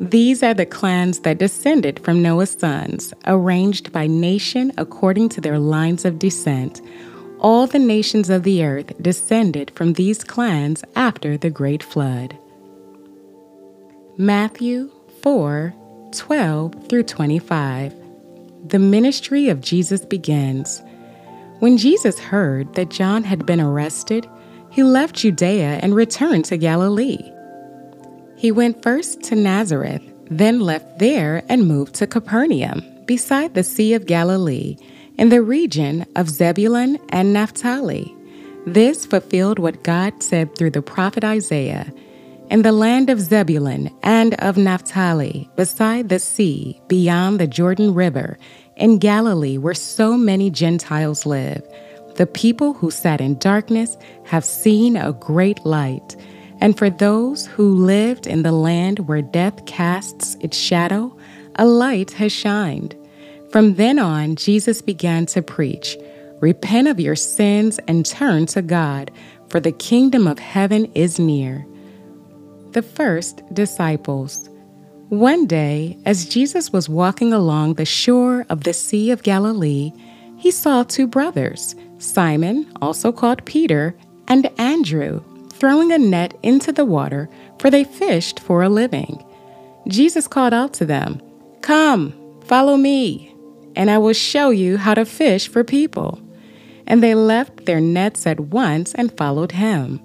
These 0.00 0.42
are 0.42 0.54
the 0.54 0.64
clans 0.64 1.20
that 1.20 1.36
descended 1.36 2.00
from 2.00 2.22
Noah's 2.22 2.52
sons, 2.52 3.12
arranged 3.26 3.92
by 3.92 4.06
nation 4.06 4.72
according 4.78 5.28
to 5.30 5.42
their 5.42 5.58
lines 5.58 6.06
of 6.06 6.18
descent. 6.18 6.80
All 7.38 7.66
the 7.66 7.78
nations 7.78 8.30
of 8.30 8.44
the 8.44 8.64
earth 8.64 8.94
descended 9.02 9.70
from 9.72 9.92
these 9.92 10.24
clans 10.24 10.82
after 10.94 11.36
the 11.36 11.50
great 11.50 11.82
flood. 11.82 12.38
Matthew 14.16 14.90
4 15.22 15.74
12 16.12 16.88
through 16.88 17.02
25. 17.02 17.94
The 18.68 18.78
ministry 18.78 19.50
of 19.50 19.60
Jesus 19.60 20.02
begins. 20.06 20.80
When 21.58 21.76
Jesus 21.76 22.18
heard 22.18 22.72
that 22.72 22.88
John 22.88 23.22
had 23.22 23.44
been 23.44 23.60
arrested, 23.60 24.26
he 24.70 24.82
left 24.82 25.16
Judea 25.16 25.78
and 25.82 25.94
returned 25.94 26.46
to 26.46 26.56
Galilee. 26.56 27.35
He 28.36 28.52
went 28.52 28.82
first 28.82 29.22
to 29.24 29.34
Nazareth, 29.34 30.02
then 30.30 30.60
left 30.60 30.98
there 30.98 31.42
and 31.48 31.66
moved 31.66 31.94
to 31.94 32.06
Capernaum, 32.06 32.84
beside 33.06 33.54
the 33.54 33.64
Sea 33.64 33.94
of 33.94 34.06
Galilee, 34.06 34.76
in 35.16 35.30
the 35.30 35.42
region 35.42 36.04
of 36.16 36.28
Zebulun 36.28 36.98
and 37.08 37.32
Naphtali. 37.32 38.14
This 38.66 39.06
fulfilled 39.06 39.58
what 39.58 39.82
God 39.82 40.22
said 40.22 40.54
through 40.54 40.70
the 40.70 40.82
prophet 40.82 41.24
Isaiah. 41.24 41.90
In 42.50 42.62
the 42.62 42.72
land 42.72 43.08
of 43.10 43.20
Zebulun 43.20 43.90
and 44.02 44.34
of 44.34 44.56
Naphtali, 44.56 45.48
beside 45.56 46.08
the 46.08 46.18
sea, 46.18 46.80
beyond 46.88 47.40
the 47.40 47.46
Jordan 47.46 47.94
River, 47.94 48.38
in 48.76 48.98
Galilee 48.98 49.56
where 49.56 49.74
so 49.74 50.16
many 50.16 50.50
Gentiles 50.50 51.24
live, 51.24 51.62
the 52.16 52.26
people 52.26 52.74
who 52.74 52.90
sat 52.90 53.20
in 53.20 53.38
darkness 53.38 53.96
have 54.24 54.44
seen 54.44 54.96
a 54.96 55.12
great 55.12 55.64
light. 55.64 56.16
And 56.60 56.76
for 56.76 56.90
those 56.90 57.46
who 57.46 57.74
lived 57.74 58.26
in 58.26 58.42
the 58.42 58.52
land 58.52 59.00
where 59.00 59.22
death 59.22 59.66
casts 59.66 60.36
its 60.40 60.56
shadow, 60.56 61.16
a 61.56 61.66
light 61.66 62.12
has 62.12 62.32
shined. 62.32 62.96
From 63.50 63.74
then 63.74 63.98
on, 63.98 64.36
Jesus 64.36 64.82
began 64.82 65.26
to 65.26 65.42
preach 65.42 65.96
Repent 66.40 66.86
of 66.86 67.00
your 67.00 67.16
sins 67.16 67.80
and 67.88 68.04
turn 68.04 68.44
to 68.46 68.60
God, 68.60 69.10
for 69.48 69.58
the 69.58 69.72
kingdom 69.72 70.26
of 70.26 70.38
heaven 70.38 70.84
is 70.94 71.18
near. 71.18 71.66
The 72.72 72.82
first 72.82 73.42
disciples. 73.54 74.50
One 75.08 75.46
day, 75.46 75.96
as 76.04 76.26
Jesus 76.26 76.72
was 76.72 76.90
walking 76.90 77.32
along 77.32 77.74
the 77.74 77.86
shore 77.86 78.44
of 78.50 78.64
the 78.64 78.74
Sea 78.74 79.10
of 79.12 79.22
Galilee, 79.22 79.92
he 80.36 80.50
saw 80.50 80.82
two 80.82 81.06
brothers, 81.06 81.74
Simon, 81.98 82.70
also 82.82 83.12
called 83.12 83.46
Peter, 83.46 83.96
and 84.28 84.50
Andrew 84.58 85.24
throwing 85.58 85.92
a 85.92 85.98
net 85.98 86.38
into 86.42 86.72
the 86.72 86.84
water, 86.84 87.28
for 87.58 87.70
they 87.70 87.84
fished 87.84 88.40
for 88.40 88.62
a 88.62 88.68
living. 88.68 89.24
Jesus 89.88 90.26
called 90.26 90.52
out 90.52 90.72
to 90.74 90.84
them, 90.84 91.20
Come, 91.62 92.14
follow 92.44 92.76
me, 92.76 93.34
and 93.74 93.90
I 93.90 93.98
will 93.98 94.12
show 94.12 94.50
you 94.50 94.76
how 94.76 94.94
to 94.94 95.04
fish 95.04 95.48
for 95.48 95.64
people. 95.64 96.20
And 96.86 97.02
they 97.02 97.14
left 97.14 97.66
their 97.66 97.80
nets 97.80 98.26
at 98.26 98.38
once 98.38 98.94
and 98.94 99.16
followed 99.16 99.52
him. 99.52 100.00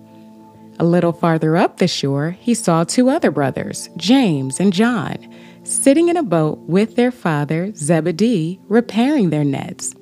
A 0.79 0.85
little 0.85 1.13
farther 1.13 1.57
up 1.57 1.77
the 1.77 1.87
shore, 1.87 2.31
he 2.39 2.53
saw 2.53 2.83
two 2.83 3.09
other 3.09 3.29
brothers, 3.29 3.89
James 3.97 4.59
and 4.59 4.73
John, 4.73 5.17
sitting 5.63 6.09
in 6.09 6.17
a 6.17 6.23
boat 6.23 6.57
with 6.59 6.95
their 6.95 7.11
father 7.11 7.71
Zebedee, 7.75 8.59
repairing 8.67 9.29
their 9.29 9.43
nets. 9.43 9.93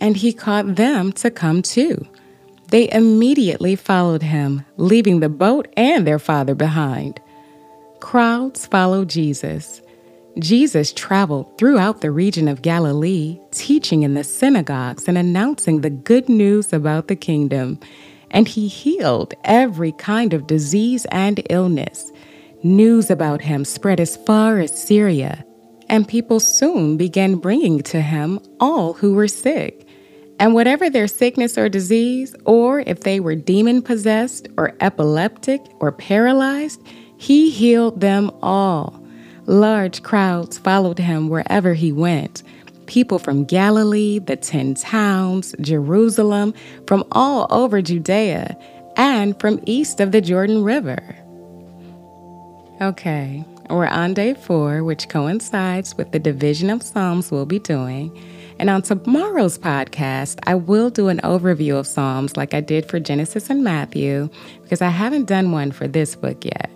And 0.00 0.16
he 0.16 0.32
called 0.32 0.76
them 0.76 1.12
to 1.12 1.30
come 1.30 1.62
too. 1.62 2.04
They 2.68 2.90
immediately 2.90 3.76
followed 3.76 4.22
him, 4.22 4.64
leaving 4.76 5.20
the 5.20 5.28
boat 5.28 5.68
and 5.76 6.06
their 6.06 6.18
father 6.18 6.54
behind. 6.54 7.20
Crowds 8.00 8.66
followed 8.66 9.08
Jesus. 9.08 9.80
Jesus 10.38 10.92
traveled 10.92 11.56
throughout 11.56 12.00
the 12.00 12.10
region 12.10 12.48
of 12.48 12.62
Galilee, 12.62 13.38
teaching 13.52 14.02
in 14.02 14.14
the 14.14 14.24
synagogues 14.24 15.08
and 15.08 15.16
announcing 15.16 15.80
the 15.80 15.90
good 15.90 16.28
news 16.28 16.72
about 16.72 17.08
the 17.08 17.16
kingdom. 17.16 17.78
And 18.30 18.46
he 18.48 18.68
healed 18.68 19.32
every 19.44 19.92
kind 19.92 20.34
of 20.34 20.46
disease 20.46 21.06
and 21.06 21.42
illness. 21.48 22.12
News 22.62 23.10
about 23.10 23.40
him 23.40 23.64
spread 23.64 24.00
as 24.00 24.16
far 24.16 24.58
as 24.58 24.82
Syria, 24.82 25.44
and 25.88 26.08
people 26.08 26.40
soon 26.40 26.96
began 26.96 27.36
bringing 27.36 27.80
to 27.84 28.00
him 28.00 28.40
all 28.60 28.92
who 28.92 29.14
were 29.14 29.28
sick 29.28 29.85
and 30.38 30.54
whatever 30.54 30.90
their 30.90 31.08
sickness 31.08 31.56
or 31.56 31.68
disease, 31.68 32.34
or 32.44 32.80
if 32.80 33.00
they 33.00 33.20
were 33.20 33.34
demon 33.34 33.82
possessed 33.82 34.48
or 34.56 34.74
epileptic 34.80 35.60
or 35.80 35.92
paralyzed, 35.92 36.80
he 37.16 37.50
healed 37.50 38.00
them 38.00 38.30
all. 38.42 39.02
Large 39.46 40.02
crowds 40.02 40.58
followed 40.58 40.98
him 40.98 41.28
wherever 41.28 41.74
he 41.74 41.92
went. 41.92 42.42
People 42.86 43.18
from 43.18 43.44
Galilee, 43.44 44.18
the 44.18 44.36
ten 44.36 44.74
towns, 44.74 45.54
Jerusalem, 45.60 46.52
from 46.86 47.04
all 47.12 47.46
over 47.50 47.80
Judea, 47.80 48.56
and 48.96 49.38
from 49.40 49.60
east 49.66 50.00
of 50.00 50.12
the 50.12 50.20
Jordan 50.20 50.62
River. 50.62 51.16
Okay, 52.80 53.44
we're 53.70 53.86
on 53.86 54.14
day 54.14 54.34
four, 54.34 54.84
which 54.84 55.08
coincides 55.08 55.96
with 55.96 56.12
the 56.12 56.18
division 56.18 56.70
of 56.70 56.82
Psalms 56.82 57.30
we'll 57.30 57.46
be 57.46 57.58
doing. 57.58 58.16
And 58.58 58.70
on 58.70 58.82
tomorrow's 58.82 59.58
podcast, 59.58 60.38
I 60.44 60.54
will 60.54 60.88
do 60.88 61.08
an 61.08 61.18
overview 61.18 61.78
of 61.78 61.86
Psalms 61.86 62.36
like 62.36 62.54
I 62.54 62.60
did 62.60 62.88
for 62.88 62.98
Genesis 62.98 63.50
and 63.50 63.62
Matthew, 63.62 64.30
because 64.62 64.80
I 64.80 64.88
haven't 64.88 65.26
done 65.26 65.52
one 65.52 65.72
for 65.72 65.86
this 65.86 66.16
book 66.16 66.44
yet. 66.44 66.70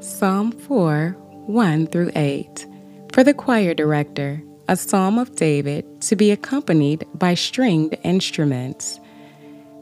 Psalm 0.00 0.52
4 0.52 1.16
1 1.46 1.86
through 1.88 2.10
8. 2.16 2.66
For 3.12 3.22
the 3.22 3.34
choir 3.34 3.74
director, 3.74 4.42
a 4.66 4.76
psalm 4.76 5.18
of 5.18 5.36
David 5.36 6.00
to 6.02 6.16
be 6.16 6.30
accompanied 6.30 7.06
by 7.14 7.34
stringed 7.34 7.96
instruments. 8.02 8.98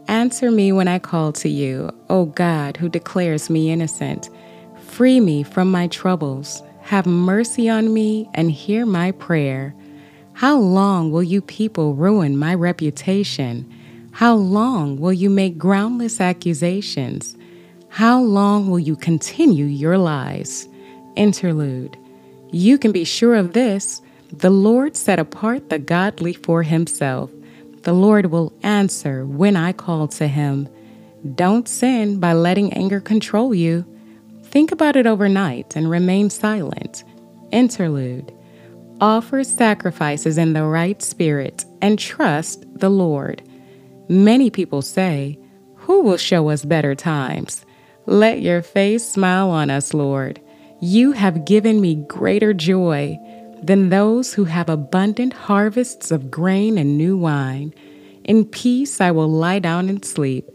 Answer 0.09 0.51
me 0.51 0.73
when 0.73 0.88
I 0.88 0.99
call 0.99 1.33
to 1.35 1.49
you, 1.49 1.90
O 2.11 2.27
God, 2.27 2.77
who 2.77 2.88
declares 2.88 3.49
me 3.49 3.71
innocent. 3.71 4.29
Free 4.88 5.21
me 5.21 5.45
from 5.45 5.71
my 5.71 5.87
troubles. 5.87 6.62
Have 6.83 7.07
mercy 7.07 7.68
on 7.68 7.95
me 7.95 8.29
and 8.35 8.51
hear 8.51 8.85
my 8.85 9.12
prayer. 9.12 9.75
How 10.35 10.59
long 10.59 11.12
will 11.12 11.23
you 11.23 11.40
people 11.42 11.95
ruin 11.95 12.37
my 12.37 12.55
reputation? 12.55 13.71
How 14.12 14.35
long 14.35 14.99
will 14.99 15.12
you 15.12 15.31
make 15.31 15.59
groundless 15.59 16.21
accusations? 16.21 17.37
How 17.88 18.21
long 18.21 18.71
will 18.71 18.79
you 18.79 18.97
continue 18.97 19.66
your 19.66 19.99
lies? 19.99 20.68
Interlude. 21.16 21.97
You 22.51 22.79
can 22.79 22.92
be 22.92 23.05
sure 23.05 23.35
of 23.35 23.53
this 23.53 24.03
the 24.33 24.51
Lord 24.51 24.97
set 24.97 25.18
apart 25.18 25.68
the 25.68 25.79
godly 25.79 26.33
for 26.33 26.62
himself. 26.62 27.31
The 27.83 27.92
Lord 27.92 28.27
will 28.27 28.53
answer 28.62 29.27
when 29.27 29.57
I 29.57 29.73
call 29.73 30.09
to 30.09 30.27
him. 30.27 30.68
Don't 31.35 31.68
sin 31.68 32.18
by 32.18 32.33
letting 32.33 32.73
anger 32.73 33.01
control 33.01 33.55
you. 33.55 33.85
Think 34.45 34.73
about 34.73 34.97
it 34.97 35.07
overnight 35.07 35.77
and 35.77 35.90
remain 35.90 36.31
silent. 36.31 37.05
Interlude 37.51 38.33
offer 39.03 39.43
sacrifices 39.43 40.38
in 40.38 40.53
the 40.53 40.62
right 40.62 41.03
spirit 41.03 41.65
and 41.83 41.99
trust 41.99 42.65
the 42.73 42.88
Lord. 42.88 43.43
Many 44.09 44.49
people 44.49 44.81
say, 44.81 45.41
Who 45.75 46.03
will 46.03 46.17
show 46.17 46.51
us 46.51 46.65
better 46.65 46.95
times? 46.95 47.67
Let 48.07 48.41
your 48.43 48.62
face 48.62 49.05
smile 49.05 49.51
on 49.51 49.71
us, 49.71 49.93
Lord. 49.93 50.41
You 50.81 51.12
have 51.12 51.45
given 51.45 51.81
me 51.81 51.97
greater 51.97 52.55
joy 52.55 53.19
than 53.61 53.88
those 53.88 54.35
who 54.35 54.45
have 54.45 54.69
abundant 54.69 55.33
harvests 55.33 56.12
of 56.12 56.31
grain 56.31 56.79
and 56.79 56.97
new 56.97 57.17
wine. 57.17 57.75
In 58.23 58.45
peace 58.45 59.01
I 59.01 59.11
will 59.11 59.29
lie 59.29 59.59
down 59.59 59.88
and 59.88 60.05
sleep, 60.05 60.49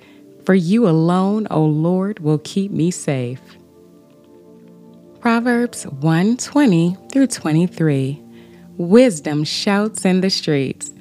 for 0.46 0.56
you 0.56 0.88
alone, 0.88 1.48
O 1.52 1.66
Lord, 1.66 2.22
will 2.22 2.40
keep 2.40 2.72
me 2.72 2.92
safe. 2.92 3.42
Proverbs 5.20 5.86
120 5.86 6.96
through 7.12 7.28
23. 7.28 8.24
Wisdom 8.78 9.44
shouts 9.44 10.06
in 10.06 10.22
the 10.22 10.30
streets. 10.30 10.92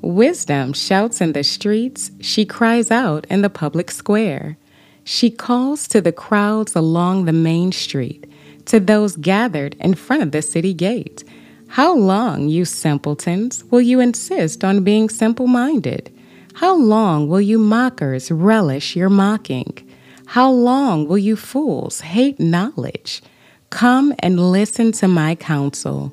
Wisdom 0.00 0.72
shouts 0.72 1.20
in 1.20 1.34
the 1.34 1.44
streets. 1.44 2.10
She 2.22 2.46
cries 2.46 2.90
out 2.90 3.26
in 3.28 3.42
the 3.42 3.50
public 3.50 3.90
square. 3.90 4.56
She 5.04 5.30
calls 5.30 5.86
to 5.88 6.00
the 6.00 6.12
crowds 6.12 6.74
along 6.74 7.26
the 7.26 7.34
main 7.34 7.70
street, 7.72 8.26
to 8.64 8.80
those 8.80 9.16
gathered 9.16 9.74
in 9.78 9.92
front 9.92 10.22
of 10.22 10.32
the 10.32 10.40
city 10.40 10.72
gate. 10.72 11.22
How 11.68 11.94
long, 11.94 12.48
you 12.48 12.64
simpletons, 12.64 13.62
will 13.64 13.82
you 13.82 14.00
insist 14.00 14.64
on 14.64 14.82
being 14.82 15.10
simple 15.10 15.46
minded? 15.46 16.10
How 16.54 16.74
long 16.74 17.28
will 17.28 17.42
you 17.42 17.58
mockers 17.58 18.30
relish 18.30 18.96
your 18.96 19.10
mocking? 19.10 19.76
How 20.24 20.50
long 20.50 21.06
will 21.06 21.18
you 21.18 21.36
fools 21.36 22.00
hate 22.00 22.40
knowledge? 22.40 23.22
Come 23.68 24.14
and 24.20 24.50
listen 24.50 24.92
to 24.92 25.08
my 25.08 25.34
counsel. 25.34 26.10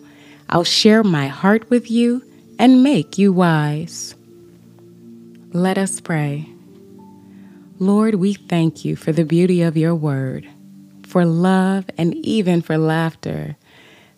I'll 0.49 0.63
share 0.63 1.03
my 1.03 1.27
heart 1.27 1.69
with 1.69 1.89
you 1.89 2.23
and 2.59 2.83
make 2.83 3.17
you 3.17 3.33
wise. 3.33 4.15
Let 5.51 5.77
us 5.77 5.99
pray. 5.99 6.47
Lord, 7.79 8.15
we 8.15 8.33
thank 8.33 8.85
you 8.85 8.95
for 8.95 9.11
the 9.11 9.25
beauty 9.25 9.61
of 9.61 9.75
your 9.75 9.95
word, 9.95 10.47
for 11.03 11.25
love, 11.25 11.89
and 11.97 12.15
even 12.15 12.61
for 12.61 12.77
laughter. 12.77 13.57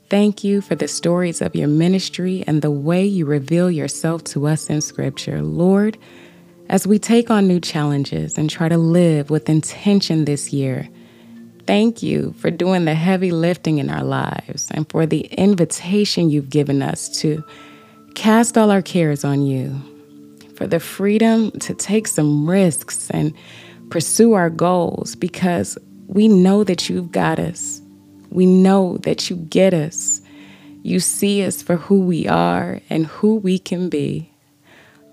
Thank 0.09 0.43
you 0.43 0.61
for 0.61 0.75
the 0.75 0.87
stories 0.87 1.41
of 1.41 1.55
your 1.55 1.67
ministry 1.67 2.43
and 2.45 2.61
the 2.61 2.71
way 2.71 3.05
you 3.05 3.25
reveal 3.25 3.69
yourself 3.71 4.23
to 4.25 4.47
us 4.47 4.69
in 4.69 4.81
Scripture. 4.81 5.41
Lord, 5.41 5.97
as 6.69 6.85
we 6.85 6.99
take 6.99 7.29
on 7.29 7.47
new 7.47 7.59
challenges 7.59 8.37
and 8.37 8.49
try 8.49 8.69
to 8.69 8.77
live 8.77 9.29
with 9.29 9.49
intention 9.49 10.25
this 10.25 10.53
year, 10.53 10.87
thank 11.67 12.01
you 12.01 12.34
for 12.39 12.49
doing 12.49 12.86
the 12.86 12.95
heavy 12.95 13.32
lifting 13.32 13.77
in 13.77 13.89
our 13.89 14.03
lives 14.03 14.71
and 14.71 14.89
for 14.89 15.06
the 15.06 15.25
invitation 15.25 16.30
you've 16.30 16.49
given 16.49 16.82
us 16.82 17.10
to 17.19 17.43
cast 18.15 18.58
all 18.58 18.71
our 18.71 18.82
cares 18.82 19.23
on 19.23 19.45
you, 19.45 19.80
for 20.56 20.65
the 20.65 20.80
freedom 20.80 21.51
to 21.60 21.73
take 21.75 22.08
some 22.08 22.49
risks 22.49 23.12
and 23.12 23.34
pursue 23.91 24.34
our 24.34 24.49
goals 24.49 25.15
because 25.15 25.77
we 26.08 26.27
know 26.27 26.63
that 26.63 26.89
you've 26.89 27.12
got 27.12 27.38
us. 27.38 27.82
We 28.30 28.45
know 28.45 28.97
that 28.99 29.30
you 29.30 29.36
get 29.36 29.73
us. 29.73 30.21
You 30.84 30.99
see 30.99 31.45
us 31.45 31.62
for 31.62 31.75
who 31.75 32.01
we 32.01 32.27
are 32.27 32.82
and 32.89 33.06
who 33.06 33.36
we 33.36 33.60
can 33.60 33.89
be. 33.89 34.32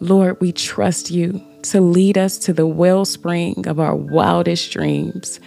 Lord, 0.01 0.41
we 0.41 0.53
trust 0.53 1.11
you 1.11 1.43
to 1.65 1.81
lead 1.81 2.17
us 2.17 2.39
to 2.39 2.53
the 2.53 2.67
wellspring 2.67 3.67
of 3.67 3.81
our 3.81 3.95
wildest 3.95 4.71
dreams. 4.71 5.41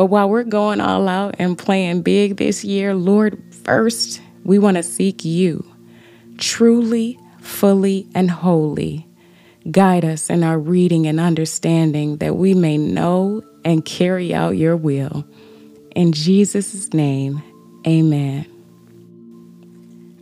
But 0.00 0.06
while 0.06 0.30
we're 0.30 0.44
going 0.44 0.80
all 0.80 1.08
out 1.08 1.34
and 1.38 1.58
playing 1.58 2.00
big 2.00 2.38
this 2.38 2.64
year, 2.64 2.94
Lord, 2.94 3.38
first, 3.66 4.22
we 4.44 4.58
want 4.58 4.78
to 4.78 4.82
seek 4.82 5.26
you 5.26 5.62
truly, 6.38 7.18
fully, 7.42 8.08
and 8.14 8.30
wholly. 8.30 9.06
Guide 9.70 10.06
us 10.06 10.30
in 10.30 10.42
our 10.42 10.58
reading 10.58 11.06
and 11.06 11.20
understanding 11.20 12.16
that 12.16 12.36
we 12.36 12.54
may 12.54 12.78
know 12.78 13.42
and 13.62 13.84
carry 13.84 14.32
out 14.32 14.56
your 14.56 14.74
will. 14.74 15.22
In 15.94 16.12
Jesus' 16.12 16.94
name, 16.94 17.42
amen. 17.86 18.46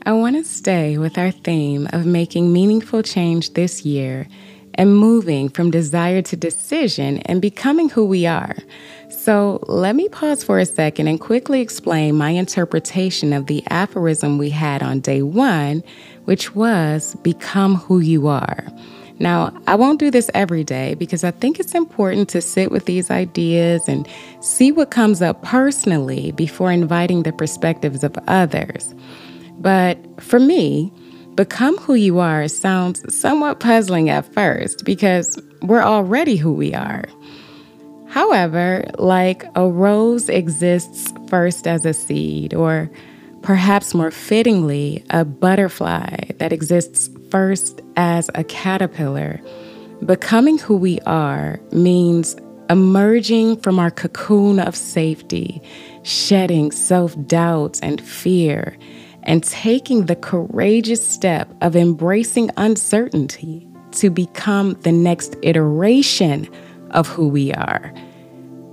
I 0.03 0.13
want 0.13 0.35
to 0.35 0.43
stay 0.43 0.99
with 0.99 1.17
our 1.17 1.31
theme 1.31 1.89
of 1.93 2.05
making 2.05 2.53
meaningful 2.53 3.05
change 3.05 3.55
this 3.55 3.85
year 3.85 4.27
and 4.75 4.97
moving 4.97 5.49
from 5.49 5.71
desire 5.71 6.23
to 6.23 6.37
decision 6.37 7.19
and 7.27 7.43
becoming 7.43 7.91
who 7.91 8.05
we 8.05 8.27
are. 8.27 8.57
So, 9.29 9.63
let 9.67 9.95
me 9.95 10.09
pause 10.09 10.43
for 10.43 10.59
a 10.59 10.65
second 10.65 11.07
and 11.07 11.21
quickly 11.21 11.61
explain 11.61 12.17
my 12.17 12.31
interpretation 12.31 13.35
of 13.35 13.45
the 13.45 13.63
aphorism 13.69 14.39
we 14.39 14.49
had 14.49 14.83
on 14.83 15.01
day 15.01 15.21
one, 15.21 15.85
which 16.25 16.55
was 16.55 17.15
become 17.17 17.75
who 17.75 17.99
you 17.99 18.27
are. 18.27 18.67
Now, 19.19 19.53
I 19.67 19.75
won't 19.75 20.01
do 20.01 20.11
this 20.11 20.31
every 20.33 20.65
day 20.65 20.95
because 20.95 21.25
I 21.25 21.31
think 21.31 21.61
it's 21.61 21.75
important 21.75 22.31
to 22.31 22.41
sit 22.41 22.71
with 22.71 22.87
these 22.87 23.11
ideas 23.11 23.87
and 23.87 24.09
see 24.41 24.73
what 24.73 24.91
comes 24.91 25.21
up 25.21 25.43
personally 25.43 26.33
before 26.33 26.73
inviting 26.73 27.25
the 27.25 27.33
perspectives 27.35 28.03
of 28.03 28.17
others. 28.29 28.95
But 29.59 29.99
for 30.23 30.41
me, 30.41 30.91
become 31.35 31.77
who 31.77 31.97
you 31.97 32.19
are 32.19 32.49
sounds 32.49 33.15
somewhat 33.15 33.61
puzzling 33.61 34.09
at 34.09 34.25
first 34.33 34.87
because 34.87 35.39
we're 35.61 35.83
already 35.83 36.37
who 36.37 36.55
we 36.55 36.73
are. 36.73 37.05
However, 38.09 38.85
like 38.99 39.45
a 39.55 39.69
rose 39.69 40.29
exists 40.29 41.13
first 41.29 41.67
as 41.67 41.85
a 41.85 41.93
seed, 41.93 42.55
or 42.55 42.91
perhaps 43.43 43.95
more 43.95 44.11
fittingly, 44.11 45.05
a 45.11 45.25
butterfly 45.25 46.17
that 46.39 46.53
exists 46.53 47.11
first 47.31 47.83
as 47.97 48.31
a 48.35 48.45
caterpillar. 48.45 49.41
Becoming 50.05 50.59
who 50.59 50.77
we 50.77 51.01
are 51.01 51.61
means 51.71 52.37
emerging 52.71 53.61
from 53.61 53.79
our 53.79 53.91
cocoon 53.91 54.59
of 54.59 54.75
safety, 54.75 55.61
shedding 56.03 56.71
self 56.71 57.15
doubt 57.27 57.79
and 57.83 58.01
fear, 58.01 58.77
and 59.25 59.45
taking 59.45 60.07
the 60.07 60.17
courageous 60.17 61.07
step 61.07 61.53
of 61.61 61.77
embracing 61.77 62.51
uncertainty 62.57 63.69
to 63.93 64.09
become 64.11 64.75
the 64.83 64.93
next 64.93 65.37
iteration 65.43 66.49
of 66.91 67.09
who 67.09 67.29
we 67.29 67.53
are. 67.53 67.93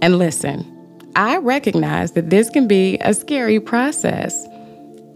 And 0.02 0.18
listen, 0.18 0.72
I 1.16 1.38
recognize 1.38 2.12
that 2.12 2.30
this 2.30 2.50
can 2.50 2.68
be 2.68 2.98
a 3.02 3.14
scary 3.14 3.60
process. 3.60 4.48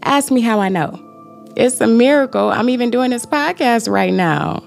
Ask 0.02 0.30
me 0.30 0.40
how 0.40 0.60
I 0.60 0.68
know. 0.68 0.98
It's 1.56 1.80
a 1.80 1.86
miracle 1.86 2.50
I'm 2.50 2.68
even 2.70 2.90
doing 2.90 3.10
this 3.10 3.26
podcast 3.26 3.90
right 3.90 4.12
now. 4.12 4.62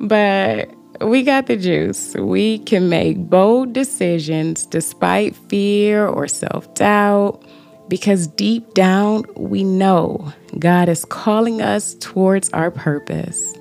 But 0.00 0.70
we 1.00 1.22
got 1.22 1.46
the 1.46 1.56
juice. 1.56 2.14
We 2.14 2.58
can 2.60 2.88
make 2.88 3.18
bold 3.18 3.72
decisions 3.72 4.66
despite 4.66 5.36
fear 5.36 6.06
or 6.06 6.26
self 6.26 6.72
doubt 6.74 7.44
because 7.88 8.26
deep 8.26 8.74
down 8.74 9.24
we 9.36 9.64
know 9.64 10.32
God 10.58 10.88
is 10.88 11.04
calling 11.04 11.62
us 11.62 11.94
towards 12.00 12.50
our 12.50 12.70
purpose. 12.70 13.54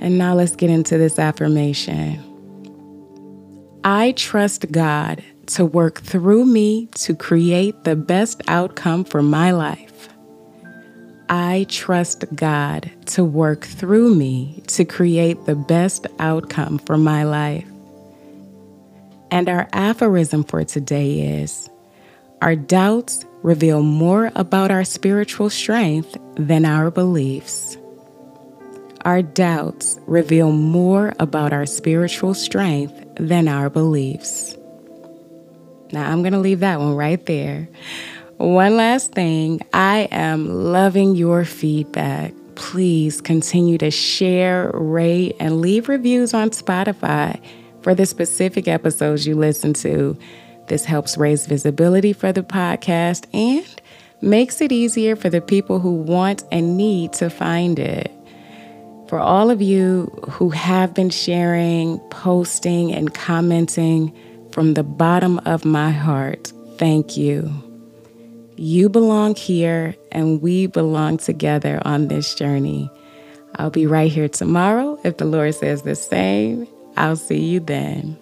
And 0.00 0.16
now 0.16 0.34
let's 0.34 0.54
get 0.54 0.70
into 0.70 0.96
this 0.96 1.18
affirmation. 1.18 2.27
I 3.90 4.12
trust 4.12 4.70
God 4.70 5.24
to 5.46 5.64
work 5.64 6.02
through 6.02 6.44
me 6.44 6.90
to 6.96 7.14
create 7.14 7.84
the 7.84 7.96
best 7.96 8.42
outcome 8.46 9.02
for 9.02 9.22
my 9.22 9.52
life. 9.52 10.10
I 11.30 11.64
trust 11.70 12.26
God 12.34 12.90
to 13.06 13.24
work 13.24 13.64
through 13.64 14.14
me 14.14 14.62
to 14.66 14.84
create 14.84 15.46
the 15.46 15.54
best 15.54 16.06
outcome 16.18 16.76
for 16.80 16.98
my 16.98 17.24
life. 17.24 17.66
And 19.30 19.48
our 19.48 19.66
aphorism 19.72 20.44
for 20.44 20.64
today 20.64 21.40
is 21.40 21.70
Our 22.42 22.56
doubts 22.56 23.24
reveal 23.42 23.82
more 23.82 24.30
about 24.34 24.70
our 24.70 24.84
spiritual 24.84 25.48
strength 25.48 26.14
than 26.34 26.66
our 26.66 26.90
beliefs. 26.90 27.78
Our 29.04 29.22
doubts 29.22 29.98
reveal 30.06 30.52
more 30.52 31.14
about 31.20 31.52
our 31.52 31.66
spiritual 31.66 32.34
strength 32.34 32.94
than 33.14 33.48
our 33.48 33.70
beliefs. 33.70 34.56
Now, 35.92 36.10
I'm 36.10 36.22
going 36.22 36.32
to 36.32 36.38
leave 36.38 36.60
that 36.60 36.80
one 36.80 36.94
right 36.94 37.24
there. 37.26 37.68
One 38.36 38.76
last 38.76 39.12
thing 39.12 39.60
I 39.72 40.08
am 40.10 40.48
loving 40.48 41.16
your 41.16 41.44
feedback. 41.44 42.34
Please 42.56 43.20
continue 43.20 43.78
to 43.78 43.90
share, 43.90 44.70
rate, 44.74 45.36
and 45.40 45.60
leave 45.60 45.88
reviews 45.88 46.34
on 46.34 46.50
Spotify 46.50 47.40
for 47.82 47.94
the 47.94 48.04
specific 48.04 48.68
episodes 48.68 49.26
you 49.26 49.36
listen 49.36 49.72
to. 49.74 50.18
This 50.66 50.84
helps 50.84 51.16
raise 51.16 51.46
visibility 51.46 52.12
for 52.12 52.32
the 52.32 52.42
podcast 52.42 53.26
and 53.32 53.80
makes 54.20 54.60
it 54.60 54.72
easier 54.72 55.16
for 55.16 55.30
the 55.30 55.40
people 55.40 55.78
who 55.78 55.94
want 55.94 56.44
and 56.52 56.76
need 56.76 57.12
to 57.14 57.30
find 57.30 57.78
it. 57.78 58.12
For 59.08 59.18
all 59.18 59.50
of 59.50 59.62
you 59.62 60.04
who 60.28 60.50
have 60.50 60.92
been 60.92 61.08
sharing, 61.08 61.98
posting, 62.10 62.92
and 62.92 63.14
commenting 63.14 64.14
from 64.52 64.74
the 64.74 64.82
bottom 64.82 65.38
of 65.46 65.64
my 65.64 65.90
heart, 65.90 66.52
thank 66.76 67.16
you. 67.16 67.50
You 68.56 68.90
belong 68.90 69.34
here, 69.34 69.96
and 70.12 70.42
we 70.42 70.66
belong 70.66 71.16
together 71.16 71.80
on 71.86 72.08
this 72.08 72.34
journey. 72.34 72.90
I'll 73.56 73.70
be 73.70 73.86
right 73.86 74.12
here 74.12 74.28
tomorrow 74.28 75.00
if 75.04 75.16
the 75.16 75.24
Lord 75.24 75.54
says 75.54 75.82
the 75.82 75.94
same. 75.94 76.68
I'll 76.98 77.16
see 77.16 77.38
you 77.38 77.60
then. 77.60 78.18